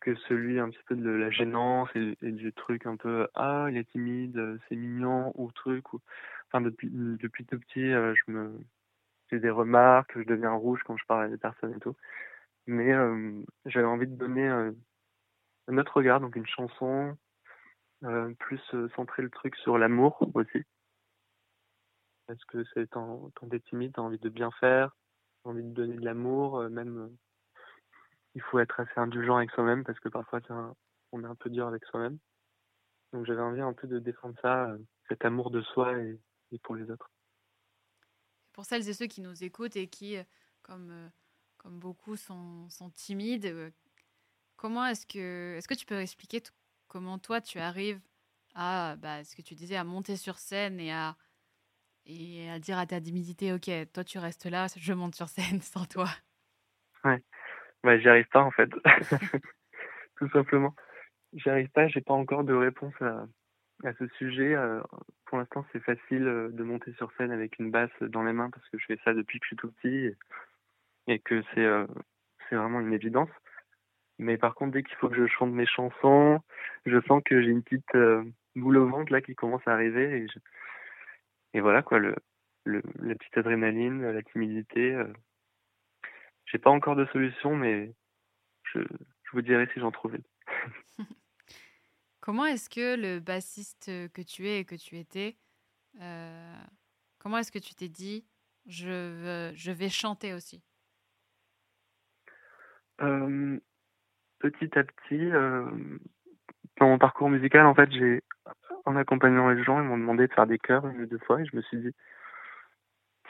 [0.00, 3.76] que celui un petit peu de la gênance et, du truc un peu ah il
[3.76, 6.00] est timide c'est mignon ou truc ou
[6.46, 8.58] enfin depuis depuis tout petit euh, je me
[9.30, 11.96] j'ai des remarques je deviens rouge quand je parle à des personnes et tout.
[12.66, 14.72] Mais euh, j'avais envie de donner euh,
[15.68, 17.16] un autre regard donc une chanson
[18.38, 18.60] plus
[18.94, 20.62] centrer le truc sur l'amour aussi.
[22.28, 24.94] Parce que c'est quand, quand t'es timide t'as envie de bien faire
[25.48, 27.08] envie de donner de l'amour, euh, même euh,
[28.34, 30.40] il faut être assez indulgent avec soi-même parce que parfois
[31.12, 32.18] on est un peu dur avec soi-même.
[33.12, 36.18] Donc j'avais envie un peu de défendre ça, euh, cet amour de soi et,
[36.62, 37.10] pour les autres.
[38.52, 40.16] Pour celles et ceux qui nous écoutent et qui,
[40.62, 41.10] comme,
[41.64, 43.72] beaucoup, sont, sont timides,
[44.56, 46.42] comment est-ce que, est-ce que tu peux expliquer
[46.88, 48.00] comment toi tu arrives
[48.54, 51.16] à, bah, ce que tu disais, à monter sur scène et à,
[52.08, 55.60] et à dire à ta timidité, ok, toi tu restes là, je monte sur scène
[55.60, 56.08] sans toi.
[57.04, 57.22] Ouais,
[57.84, 58.70] bah, j'y arrive pas en fait,
[60.16, 60.74] tout simplement.
[61.34, 63.26] J'y arrive pas, j'ai pas encore de réponse à,
[63.98, 64.54] ce sujet.
[64.54, 64.80] Euh,
[65.26, 68.50] pour l'instant, c'est facile euh, de monter sur scène avec une basse dans les mains
[68.50, 70.16] parce que je fais ça depuis que je suis tout petit et,
[71.06, 71.86] et que c'est euh,
[72.48, 73.28] c'est vraiment une évidence.
[74.18, 76.40] Mais par contre, dès qu'il faut que je chante mes chansons,
[76.86, 78.24] je sens que j'ai une petite euh,
[78.56, 80.38] boule au ventre là qui commence à arriver et je,
[81.54, 82.14] et voilà quoi, le,
[82.64, 84.94] le, la petite adrénaline, la timidité.
[84.94, 85.12] Euh,
[86.46, 87.94] j'ai pas encore de solution, mais
[88.64, 90.24] je, je vous dirai si j'en trouve une.
[92.20, 95.36] comment est-ce que le bassiste que tu es et que tu étais,
[96.00, 96.56] euh,
[97.18, 98.26] comment est-ce que tu t'es dit
[98.66, 100.62] je, veux, je vais chanter aussi?
[103.00, 103.58] Euh,
[104.40, 105.68] Petit à petit, euh,
[106.78, 108.22] dans mon parcours musical, en fait, j'ai
[108.84, 111.40] en accompagnant les gens, ils m'ont demandé de faire des chœurs une ou deux fois
[111.40, 111.94] et je me suis dit,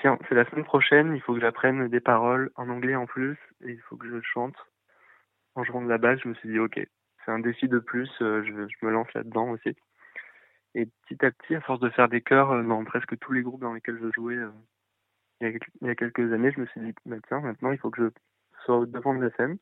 [0.00, 3.36] tiens, c'est la semaine prochaine, il faut que j'apprenne des paroles en anglais en plus
[3.62, 4.56] et il faut que je chante.
[5.54, 6.80] En jouant de la basse, je me suis dit, ok,
[7.24, 9.74] c'est un défi de plus, euh, je, me lance là-dedans aussi.
[10.74, 13.42] Et petit à petit, à force de faire des chœurs euh, dans presque tous les
[13.42, 14.50] groupes dans lesquels je jouais euh,
[15.40, 18.04] il, y a, quelques années, je me suis dit, bah, tiens, maintenant, il faut que
[18.04, 18.10] je
[18.64, 19.58] sois devant de la scène.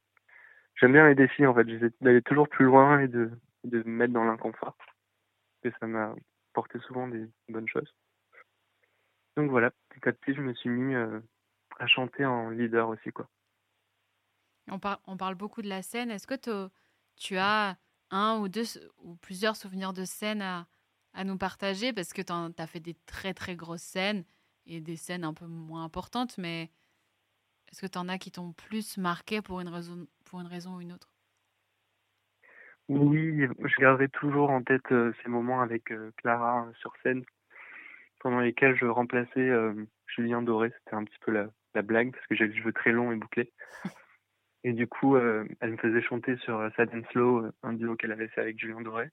[0.75, 3.31] J'aime bien les défis, en fait, j'essaie d'aller toujours plus loin et de,
[3.65, 4.77] de me mettre dans l'inconfort
[5.63, 6.15] que ça m'a
[6.53, 7.93] porté souvent des bonnes choses.
[9.37, 11.21] Donc voilà, petit à je me suis mis euh,
[11.79, 13.11] à chanter en leader aussi.
[13.11, 13.29] quoi.
[14.69, 16.11] On, par on parle beaucoup de la scène.
[16.11, 16.69] Est-ce que
[17.17, 17.79] tu as
[18.11, 18.65] un ou deux
[18.99, 20.67] ou plusieurs souvenirs de scène à,
[21.13, 21.93] à nous partager?
[21.93, 24.25] Parce que tu as fait des très très grosses scènes
[24.67, 26.71] et des scènes un peu moins importantes, mais
[27.71, 30.77] est-ce que tu en as qui t'ont plus marqué pour une raison, pour une raison
[30.77, 31.16] ou une autre?
[32.89, 37.25] Oui, je garderai toujours en tête euh, ces moments avec euh, Clara sur scène,
[38.21, 39.75] pendant lesquels je remplaçais euh,
[40.07, 40.73] Julien Doré.
[40.79, 43.17] C'était un petit peu la, la blague parce que j'avais les cheveux très longs et
[43.17, 43.53] bouclés.
[44.63, 48.27] Et du coup, elle me faisait chanter sur Sad and Slow, un duo qu'elle avait
[48.27, 49.11] fait avec Julien Doré.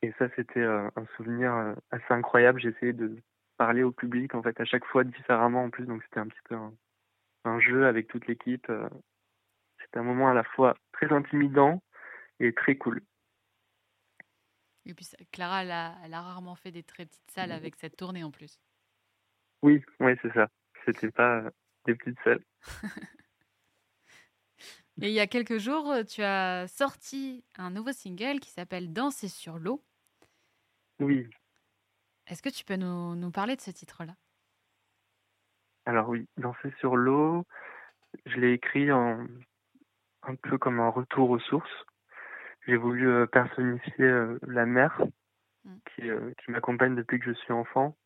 [0.00, 2.66] Et ça, c'était un souvenir assez incroyable.
[2.66, 3.18] Essayé de
[3.58, 5.84] parler au public, en fait, à chaque fois différemment en plus.
[5.84, 6.56] Donc, c'était un petit peu
[7.44, 8.72] un, jeu avec toute l'équipe.
[9.82, 11.82] C'était un moment à la fois très intimidant
[12.40, 13.02] et très cool.
[14.84, 17.96] Et puis, Clara, elle a, elle a rarement fait des très petites salles avec cette
[17.96, 18.60] tournée en plus.
[19.62, 20.48] Oui, oui, c'est ça.
[20.84, 21.42] C'était pas
[21.86, 22.44] des petites salles.
[25.02, 29.28] Et il y a quelques jours, tu as sorti un nouveau single qui s'appelle Danser
[29.28, 29.84] sur l'eau.
[31.00, 31.28] Oui.
[32.28, 34.14] Est-ce que tu peux nous, nous parler de ce titre-là?
[35.84, 37.44] Alors oui, Danser sur l'eau,
[38.24, 39.26] je l'ai écrit en,
[40.22, 41.84] un peu comme un retour aux sources.
[42.66, 45.00] J'ai voulu euh, personnifier euh, la mer
[45.64, 45.76] mm.
[45.86, 47.96] qui, euh, qui m'accompagne depuis que je suis enfant.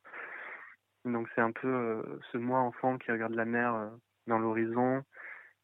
[1.07, 3.91] Donc c'est un peu ce moi enfant qui regarde la mer
[4.27, 5.03] dans l'horizon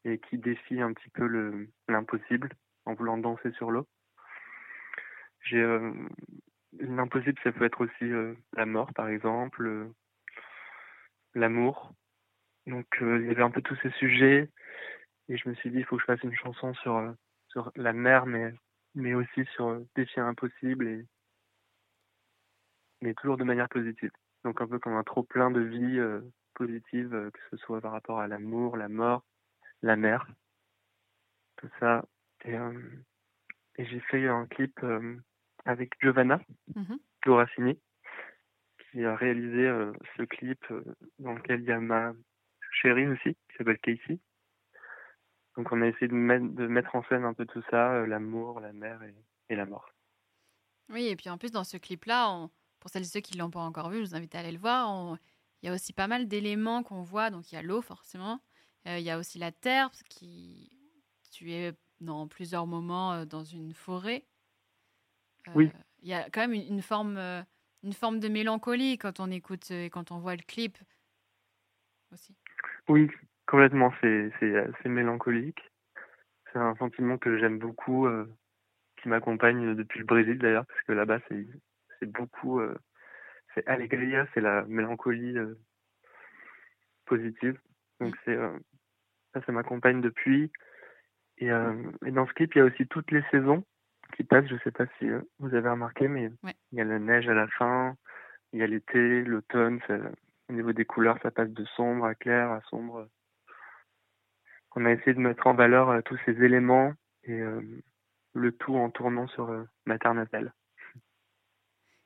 [0.03, 2.49] et qui défie un petit peu le l'impossible
[2.85, 3.87] en voulant danser sur l'eau.
[5.41, 5.93] J'ai euh,
[6.79, 9.91] l'impossible, ça peut être aussi euh, la mort, par exemple,
[11.35, 11.93] l'amour.
[12.65, 14.49] Donc il y avait un peu tous ces sujets
[15.29, 17.13] et je me suis dit il faut que je fasse une chanson sur
[17.49, 18.53] sur la mer, mais
[18.95, 21.05] mais aussi sur défier l'impossible et
[23.01, 24.11] mais toujours de manière positive.
[24.43, 25.99] Donc un peu comme un trop plein de vie
[26.55, 29.23] positive, que ce soit par rapport à l'amour, la mort,
[29.81, 30.27] la mer,
[31.57, 32.05] tout ça.
[32.45, 32.73] Et, euh,
[33.77, 35.17] et j'ai fait un clip euh,
[35.65, 36.39] avec Giovanna
[36.75, 36.95] mmh.
[38.91, 40.63] qui a réalisé euh, ce clip
[41.19, 42.13] dans lequel il y a ma
[42.71, 44.19] chérie aussi, qui s'appelle Casey.
[45.57, 48.59] Donc on a essayé de mettre, de mettre en scène un peu tout ça, l'amour,
[48.59, 49.01] la mer
[49.49, 49.89] et, la mort.
[50.89, 52.47] Oui, et puis en plus dans ce clip-là,
[52.79, 54.51] pour celles et ceux qui ne l'ont pas encore vu, je vous invite à aller
[54.51, 55.17] le voir.
[55.61, 57.31] Il y a aussi pas mal d'éléments qu'on voit.
[57.31, 58.39] Donc il y a l'eau forcément,
[58.87, 60.71] euh, il y a aussi la terre, qui
[61.31, 64.25] tu es dans plusieurs moments euh, dans une forêt.
[65.47, 65.71] Euh, oui.
[66.03, 67.17] Il y a quand même une, forme,
[67.83, 70.77] une forme de mélancolie quand on écoute et quand on voit le clip
[72.13, 72.35] aussi.
[72.87, 73.09] Oui,
[73.47, 73.93] complètement.
[74.01, 75.61] C'est assez mélancolique.
[76.51, 78.07] C'est un sentiment que j'aime beaucoup,
[79.01, 82.61] qui m'accompagne depuis le Brésil d'ailleurs, parce que là-bas, c'est beaucoup.
[83.53, 85.35] c'est Alegria, c'est la mélancolie
[87.05, 87.59] positive.
[87.99, 88.19] Donc mm.
[88.25, 88.37] c'est
[89.33, 90.51] ça, ça m'accompagne depuis.
[91.39, 91.73] Et, euh,
[92.05, 93.63] et, dans ce clip, il y a aussi toutes les saisons
[94.15, 94.47] qui passent.
[94.47, 96.31] Je ne sais pas si euh, vous avez remarqué, mais
[96.71, 97.95] il y a la neige à la fin,
[98.53, 99.79] il y a l'été, l'automne.
[100.49, 103.07] Au niveau des couleurs, ça passe de sombre à clair à sombre.
[104.79, 107.41] On a essayé de mettre en valeur euh, tous ces éléments et
[108.33, 109.51] le tout en tournant sur
[109.85, 110.53] ma terre natale.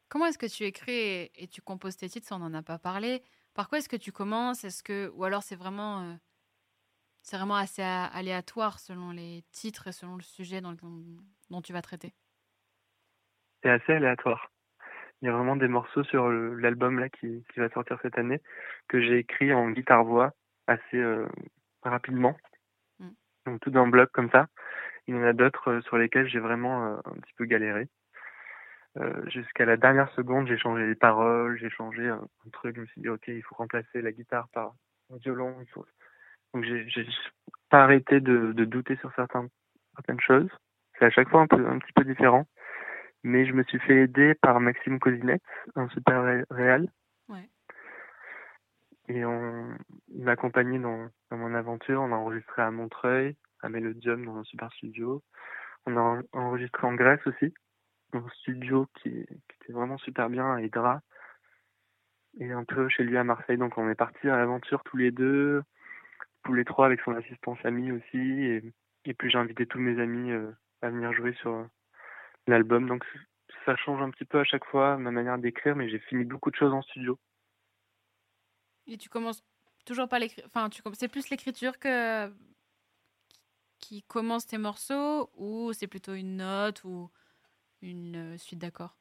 [0.07, 3.21] Comment est-ce que tu écris et, tu composes tes titres on n'en a pas parlé.
[3.53, 4.63] Par quoi est-ce que tu commences?
[4.63, 6.17] Est-ce que ou alors c'est vraiment
[7.21, 12.13] c'est vraiment assez aléatoire selon les titres et selon le sujet dont tu vas traiter?
[13.61, 14.51] C'est assez aléatoire.
[15.21, 18.41] Il y a vraiment des morceaux sur l'album là qui, va sortir cette année
[18.87, 20.31] que j'ai écrit en guitare-voix
[20.65, 21.27] assez euh,
[21.83, 22.35] rapidement.
[23.45, 24.47] Donc tout d'un bloc comme ça.
[25.07, 27.87] Il y en a d'autres euh, sur lesquels j'ai vraiment euh, un petit peu galéré.
[29.27, 32.75] Jusqu'à la dernière seconde, j'ai changé les paroles, j'ai changé un, truc.
[32.75, 34.73] Je me suis dit, ok, il faut remplacer la guitare par
[35.13, 35.55] un violon.
[35.61, 35.85] Il faut
[36.53, 37.07] donc j'ai
[37.69, 39.47] pas arrêté de, de, douter sur certains,
[39.95, 40.49] certaines choses.
[40.99, 42.45] C'est à chaque fois un, peu, un petit peu différent.
[43.23, 45.43] Mais je me suis fait aider par Maxime Cosinette,
[45.75, 46.89] un super réel.
[47.29, 47.47] Ouais.
[49.07, 49.69] Et on,
[50.13, 52.01] il m'a accompagné dans, mon aventure.
[52.01, 55.23] On a enregistré à Montreuil, à Melodium, dans un super studio.
[55.85, 57.53] On a enregistré en Grèce aussi,
[58.13, 61.01] dans un studio qui, était vraiment super bien à Hydra.
[62.39, 63.57] Et un peu chez lui à Marseille.
[63.57, 65.63] Donc on est partis à l'aventure tous les deux
[66.43, 68.17] tous les trois avec son assistant Samy aussi.
[68.17, 68.73] Et,
[69.05, 71.65] et puis j'ai invité tous mes amis euh, à venir jouer sur euh,
[72.47, 72.87] l'album.
[72.87, 73.05] Donc
[73.65, 76.51] ça change un petit peu à chaque fois ma manière d'écrire, mais j'ai fini beaucoup
[76.51, 77.19] de choses en studio.
[78.87, 79.43] Et tu commences
[79.85, 80.45] toujours pas l'écrire.
[80.47, 82.31] Enfin, tu c'est plus l'écriture que
[83.79, 87.09] qui commence tes morceaux ou c'est plutôt une note ou
[87.81, 88.95] une euh, suite d'accords?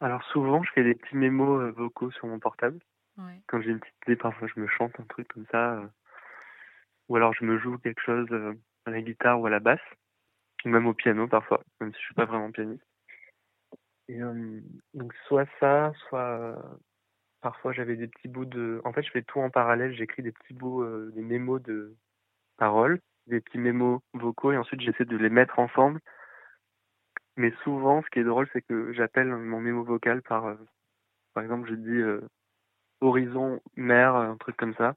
[0.00, 2.78] Alors souvent, je fais des petits mémos vocaux sur mon portable.
[3.46, 5.74] Quand j'ai une petite idée, parfois je me chante un truc comme ça.
[5.74, 5.86] Euh,
[7.08, 8.52] ou alors je me joue quelque chose euh,
[8.84, 9.80] à la guitare ou à la basse.
[10.64, 12.84] Ou même au piano parfois, même si je suis pas vraiment pianiste.
[14.08, 14.60] Et euh,
[14.94, 16.56] donc soit ça, soit
[17.46, 18.80] parfois j'avais des petits bouts de.
[18.84, 19.94] En fait, je fais tout en parallèle.
[19.94, 21.94] J'écris des petits bouts, des mémos de
[22.56, 26.00] paroles, des petits mémos vocaux, et ensuite j'essaie de les mettre ensemble.
[27.36, 30.56] Mais souvent, ce qui est drôle, c'est que j'appelle mon mémo vocal par,
[31.34, 32.02] par exemple, je dis
[33.00, 34.96] horizon, mer, un truc comme ça.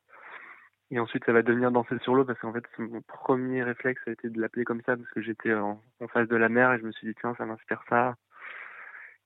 [0.89, 4.11] Et ensuite, ça va devenir danser sur l'eau parce qu'en fait, mon premier réflexe a
[4.11, 6.83] été de l'appeler comme ça parce que j'étais en, face de la mer et je
[6.85, 8.15] me suis dit, tiens, ça m'inspire ça.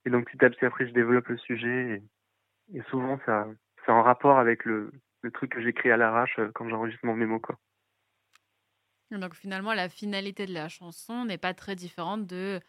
[0.06, 2.04] et donc petit à petit après je développe le sujet
[2.74, 3.48] et, souvent ça
[3.86, 4.92] c'est en rapport avec le,
[5.22, 7.58] le truc que j'écris à l'arrache euh, quand j'enregistre mon mémo quoi.
[9.12, 12.60] Donc finalement la finalité de la chanson n'est pas très différente de,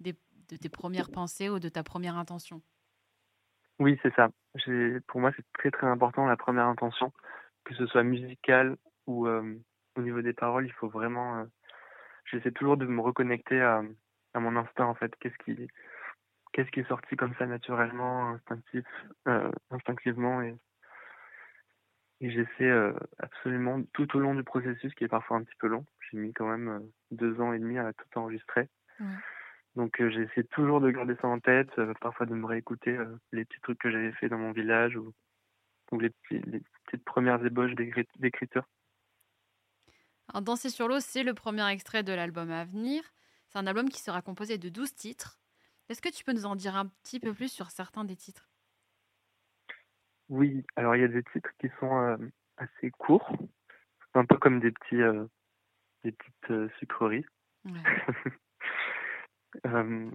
[0.00, 0.14] des,
[0.48, 2.62] de tes premières pensées ou de ta première intention.
[3.78, 4.28] Oui, c'est ça.
[5.08, 7.12] Pour moi, c'est très très important la première intention,
[7.64, 8.76] que ce soit musical
[9.06, 9.58] ou euh,
[9.96, 10.66] au niveau des paroles.
[10.66, 11.38] Il faut vraiment.
[11.38, 11.44] Euh,
[12.24, 13.82] j'essaie toujours de me reconnecter à,
[14.32, 15.12] à mon instinct en fait.
[15.16, 15.68] Qu'est-ce qui
[16.54, 18.86] qu'est-ce qui est sorti comme ça naturellement, instinctif,
[19.28, 20.56] euh, instinctivement et,
[22.22, 22.72] et j'essaie
[23.18, 25.84] absolument tout au long du processus qui est parfois un petit peu long.
[26.10, 28.70] J'ai mis quand même deux ans et demi à tout enregistrer.
[29.76, 33.16] Donc euh, j'essaie toujours de garder ça en tête, euh, parfois de me réécouter euh,
[33.32, 35.12] les petits trucs que j'avais fait dans mon village ou,
[35.90, 37.74] ou les, les, petites premières ébauches
[38.18, 38.64] d'écriture.
[40.40, 43.02] Danser sur l'eau, c'est le premier extrait de l'album à venir.
[43.48, 45.38] C'est un album qui sera composé de 12 titres.
[45.88, 48.48] Est-ce que tu peux nous en dire un petit peu plus sur certains des titres?
[50.28, 52.18] Oui, alors il y a des titres qui sont
[52.56, 53.30] assez courts,
[54.14, 55.02] un peu comme des petits
[56.02, 57.26] des petites sucreries.
[57.64, 57.72] Ouais.
[59.66, 60.10] Euh,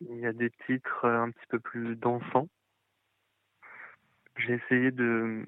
[0.00, 2.48] il y a des titres euh, un petit peu plus dansants.
[4.36, 5.44] J'ai essayé de.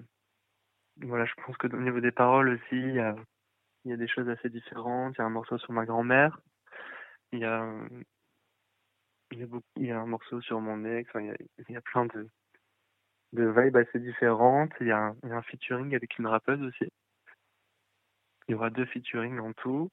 [1.03, 3.15] Voilà, je pense que au niveau des paroles aussi, il y a,
[3.85, 5.15] il y a des choses assez différentes.
[5.17, 6.41] Il y a un morceau sur ma grand-mère.
[7.33, 7.65] Il y a,
[9.33, 11.11] il y a, beaucoup, il y a un morceau sur mon ex.
[11.15, 11.37] il, y a,
[11.69, 12.29] il y a plein de,
[13.33, 14.73] de vibes assez différentes.
[14.81, 16.91] Il y, a un, il y a un featuring avec une rappeuse aussi.
[18.49, 19.91] Il y aura deux featuring en tout.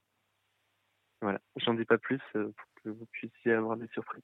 [1.21, 4.23] Voilà, j'en dis pas plus euh, pour que vous puissiez avoir des surprises.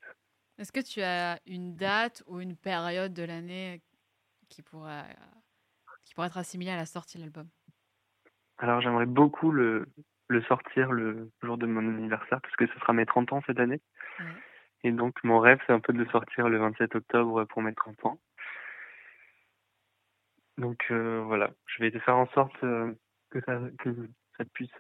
[0.58, 3.82] Est-ce que tu as une date ou une période de l'année
[4.50, 5.16] qui pourrait,
[6.04, 7.50] qui pourrait être assimilée à la sortie de l'album?
[8.58, 9.88] Alors j'aimerais beaucoup le,
[10.28, 13.60] le sortir le jour de mon anniversaire, parce que ce sera mes 30 ans cette
[13.60, 13.82] année.
[14.84, 17.74] Et donc mon rêve, c'est un peu de le sortir le 27 octobre pour mes
[17.74, 18.20] 30 ans.
[20.58, 22.94] Donc euh, voilà, je vais faire en sorte euh,
[23.30, 24.72] que, ça, que ça puisse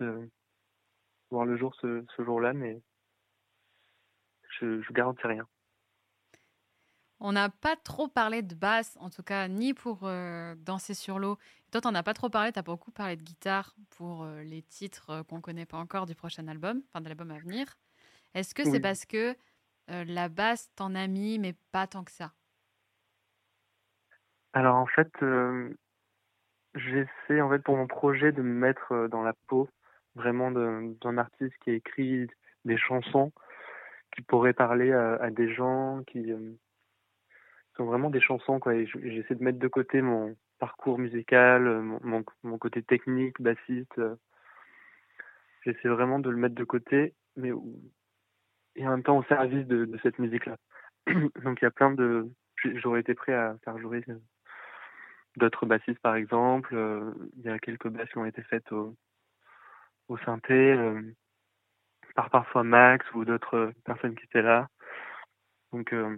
[1.31, 2.81] voir le jour ce, ce jour-là, mais
[4.59, 5.47] je ne garantis rien.
[7.19, 11.19] On n'a pas trop parlé de basse, en tout cas, ni pour euh, danser sur
[11.19, 11.37] l'eau.
[11.71, 14.43] Toi, tu n'en as pas trop parlé, tu as beaucoup parlé de guitare pour euh,
[14.43, 17.39] les titres euh, qu'on ne connaît pas encore du prochain album, enfin de l'album à
[17.39, 17.77] venir.
[18.33, 19.37] Est-ce que c'est parce que
[19.87, 22.31] la basse t'en a mis, mais pas tant que ça
[24.53, 25.11] Alors en fait,
[26.75, 29.69] j'essaie en fait pour mon projet de me mettre dans la peau
[30.15, 32.27] vraiment d'un artiste qui écrit
[32.65, 33.31] des chansons
[34.15, 36.51] qui pourraient parler à, des gens qui euh,
[37.75, 42.57] sont vraiment des chansons quoi j'essaie de mettre de côté mon parcours musical euh, mon,
[42.59, 44.15] côté technique bassiste euh.
[45.65, 47.51] j'essaie vraiment de le mettre de côté mais
[48.75, 50.57] et en même temps au service de, de cette musique là
[51.43, 52.29] donc il y a plein de
[52.75, 54.03] j'aurais été prêt à faire jouer
[55.35, 56.75] d'autres bassistes par exemple
[57.37, 58.95] il y a quelques basses qui ont été faites au
[60.07, 61.01] au synthé euh,
[62.15, 64.67] par parfois Max ou d'autres personnes qui étaient là.
[65.71, 66.17] Donc euh,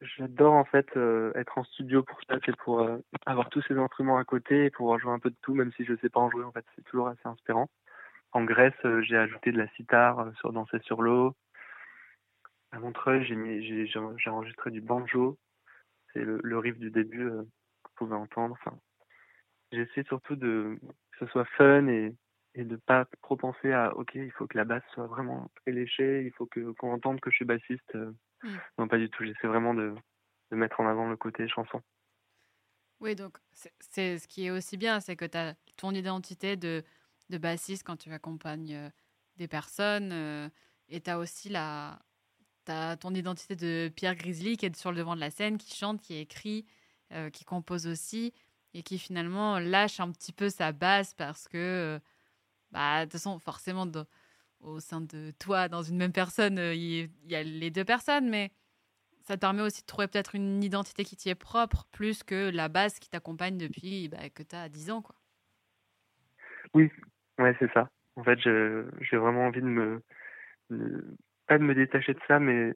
[0.00, 2.86] j'adore en fait euh, être en studio pour ça, c'est pour
[3.26, 5.84] avoir tous ces instruments à côté et pouvoir jouer un peu de tout, même si
[5.84, 6.44] je sais pas en jouer.
[6.44, 7.68] En fait, c'est toujours assez inspirant.
[8.32, 11.34] En Grèce, j'ai ajouté de la sitar sur Danser sur l'eau.
[12.70, 15.38] À Montreuil, j'ai enregistré du banjo.
[16.12, 18.56] C'est le, le riff du début que vous pouvez entendre.
[18.58, 18.78] Enfin,
[19.72, 20.78] j'essaie surtout de
[21.12, 22.14] que ce soit fun et,
[22.54, 25.72] et de pas trop penser à ok il faut que la basse soit vraiment très
[25.72, 28.12] léchée il faut qu'on entende que je suis bassiste euh.
[28.42, 28.48] mmh.
[28.78, 29.94] non pas du tout j'essaie vraiment de,
[30.50, 31.80] de mettre en avant le côté chanson
[33.00, 33.38] oui donc
[33.80, 36.82] c'est ce qui est aussi bien c'est que tu as ton identité de,
[37.32, 38.90] de bassiste quand tu accompagnes euh,
[39.36, 40.48] des personnes euh,
[40.88, 42.00] et tu as aussi la
[42.68, 45.74] as ton identité de Pierre Grizzly qui est sur le devant de la scène qui
[45.74, 46.66] chante qui écrit
[47.34, 48.32] qui compose aussi
[48.72, 52.00] et qui finalement lâche un petit peu sa base parce que,
[52.70, 53.86] bah, de toute façon, forcément,
[54.62, 58.28] au sein de toi, dans une même personne, euh, il y, a les deux personnes,
[58.28, 58.52] mais
[59.26, 62.50] ça te permet aussi de trouver peut-être une identité qui t'y est propre, plus que
[62.50, 65.02] la base qui t'accompagne depuis bah, que tu as 10 ans.
[65.02, 65.16] Quoi.
[66.74, 66.90] Oui,
[67.38, 67.88] ouais, c'est ça.
[68.16, 70.02] En fait, j'ai vraiment envie de me.
[71.46, 72.72] pas de me détacher de ça, mais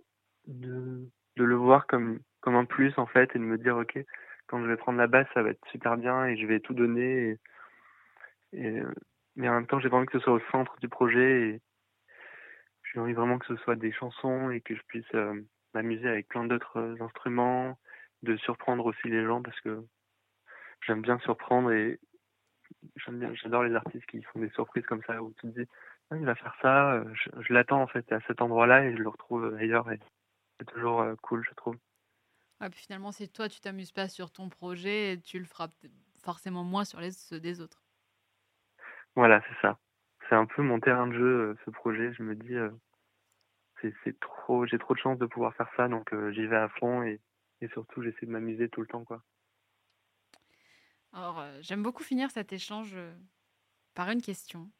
[0.47, 3.99] de, de le voir comme, comme un plus, en fait, et de me dire, OK,
[4.47, 6.75] quand je vais prendre la basse, ça va être super bien et je vais tout
[6.75, 7.39] donner.
[8.53, 8.83] Et,
[9.37, 11.49] mais en même temps, j'ai pas envie que ce soit au centre du projet.
[11.49, 11.63] Et
[12.93, 15.41] j'ai envie vraiment que ce soit des chansons et que je puisse euh,
[15.75, 17.79] m'amuser avec plein d'autres instruments,
[18.23, 19.85] de surprendre aussi les gens parce que
[20.87, 21.99] j'aime bien surprendre et
[22.97, 25.69] j'adore les artistes qui font des surprises comme ça où tu te dis
[26.11, 29.03] ah, il va faire ça, je, je l'attends en fait à cet endroit-là et je
[29.03, 29.99] le retrouve ailleurs et
[30.59, 31.77] c'est toujours cool, je trouve.
[32.61, 35.69] Ouais, puis finalement, c'est toi, tu t'amuses pas sur ton projet, et tu le feras
[36.23, 37.83] forcément moins sur les ceux des autres.
[39.15, 39.79] Voilà, c'est ça.
[40.29, 42.13] C'est un peu mon terrain de jeu, ce projet.
[42.15, 42.57] Je me dis,
[44.03, 47.03] c'est trop, j'ai trop de chance de pouvoir faire ça, donc j'y vais à fond
[47.03, 47.21] et,
[47.61, 49.23] et surtout j'essaie de m'amuser tout le temps, quoi.
[51.13, 52.97] Alors, j'aime beaucoup finir cet échange
[53.95, 54.71] par une question.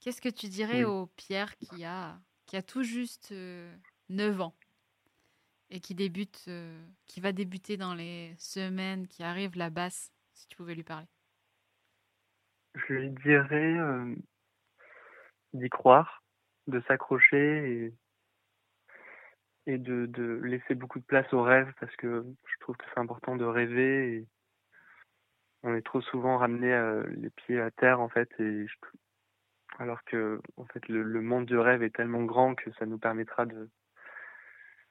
[0.00, 3.32] Qu'est-ce que tu dirais au Pierre qui a, qui a tout juste
[4.08, 4.56] 9 ans
[5.70, 6.48] et qui débute,
[7.06, 11.06] qui va débuter dans les semaines qui arrivent la basse, si tu pouvais lui parler?
[12.74, 13.76] Je lui dirais
[15.52, 16.22] d'y croire,
[16.66, 17.92] de s'accrocher
[19.66, 22.84] et, et de, de, laisser beaucoup de place au rêve parce que je trouve que
[22.92, 24.28] c'est important de rêver et
[25.62, 26.70] on est trop souvent ramené
[27.16, 28.66] les pieds à terre en fait et
[29.78, 33.46] alors que en fait le, monde du rêve est tellement grand que ça nous permettra
[33.46, 33.68] de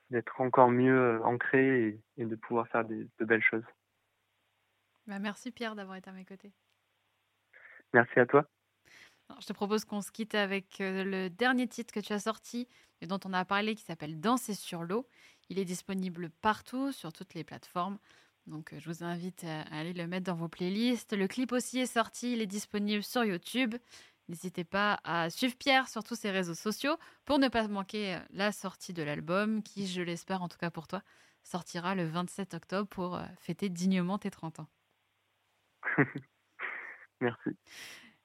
[0.09, 3.65] d'être encore mieux ancré et, de pouvoir faire de belles choses.
[5.07, 6.53] Bah, merci Pierre d'avoir été à mes côtés.
[7.93, 8.45] Merci à toi.
[9.39, 12.68] je te propose qu'on se quitte avec le dernier titre que tu as sorti
[13.01, 15.07] et dont on a parlé qui s'appelle Danser sur l'eau.
[15.49, 17.99] Il est disponible partout, sur toutes les plateformes.
[18.47, 21.13] Donc je vous invite à aller le mettre dans vos playlists.
[21.15, 23.75] Le clip aussi est sorti, il est disponible sur YouTube.
[24.29, 28.51] N'hésitez pas à suivre Pierre sur tous ses réseaux sociaux pour ne pas manquer la
[28.51, 31.01] sortie de l'album qui, je l'espère en tout cas pour toi,
[31.43, 34.67] sortira le 27 octobre pour fêter dignement tes 30 ans.
[37.21, 37.49] Merci.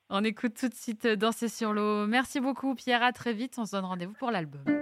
[0.09, 2.07] On écoute tout de suite Danser sur l'eau.
[2.07, 3.59] Merci beaucoup Pierre, à très vite.
[3.59, 4.82] On se donne rendez-vous pour l'album.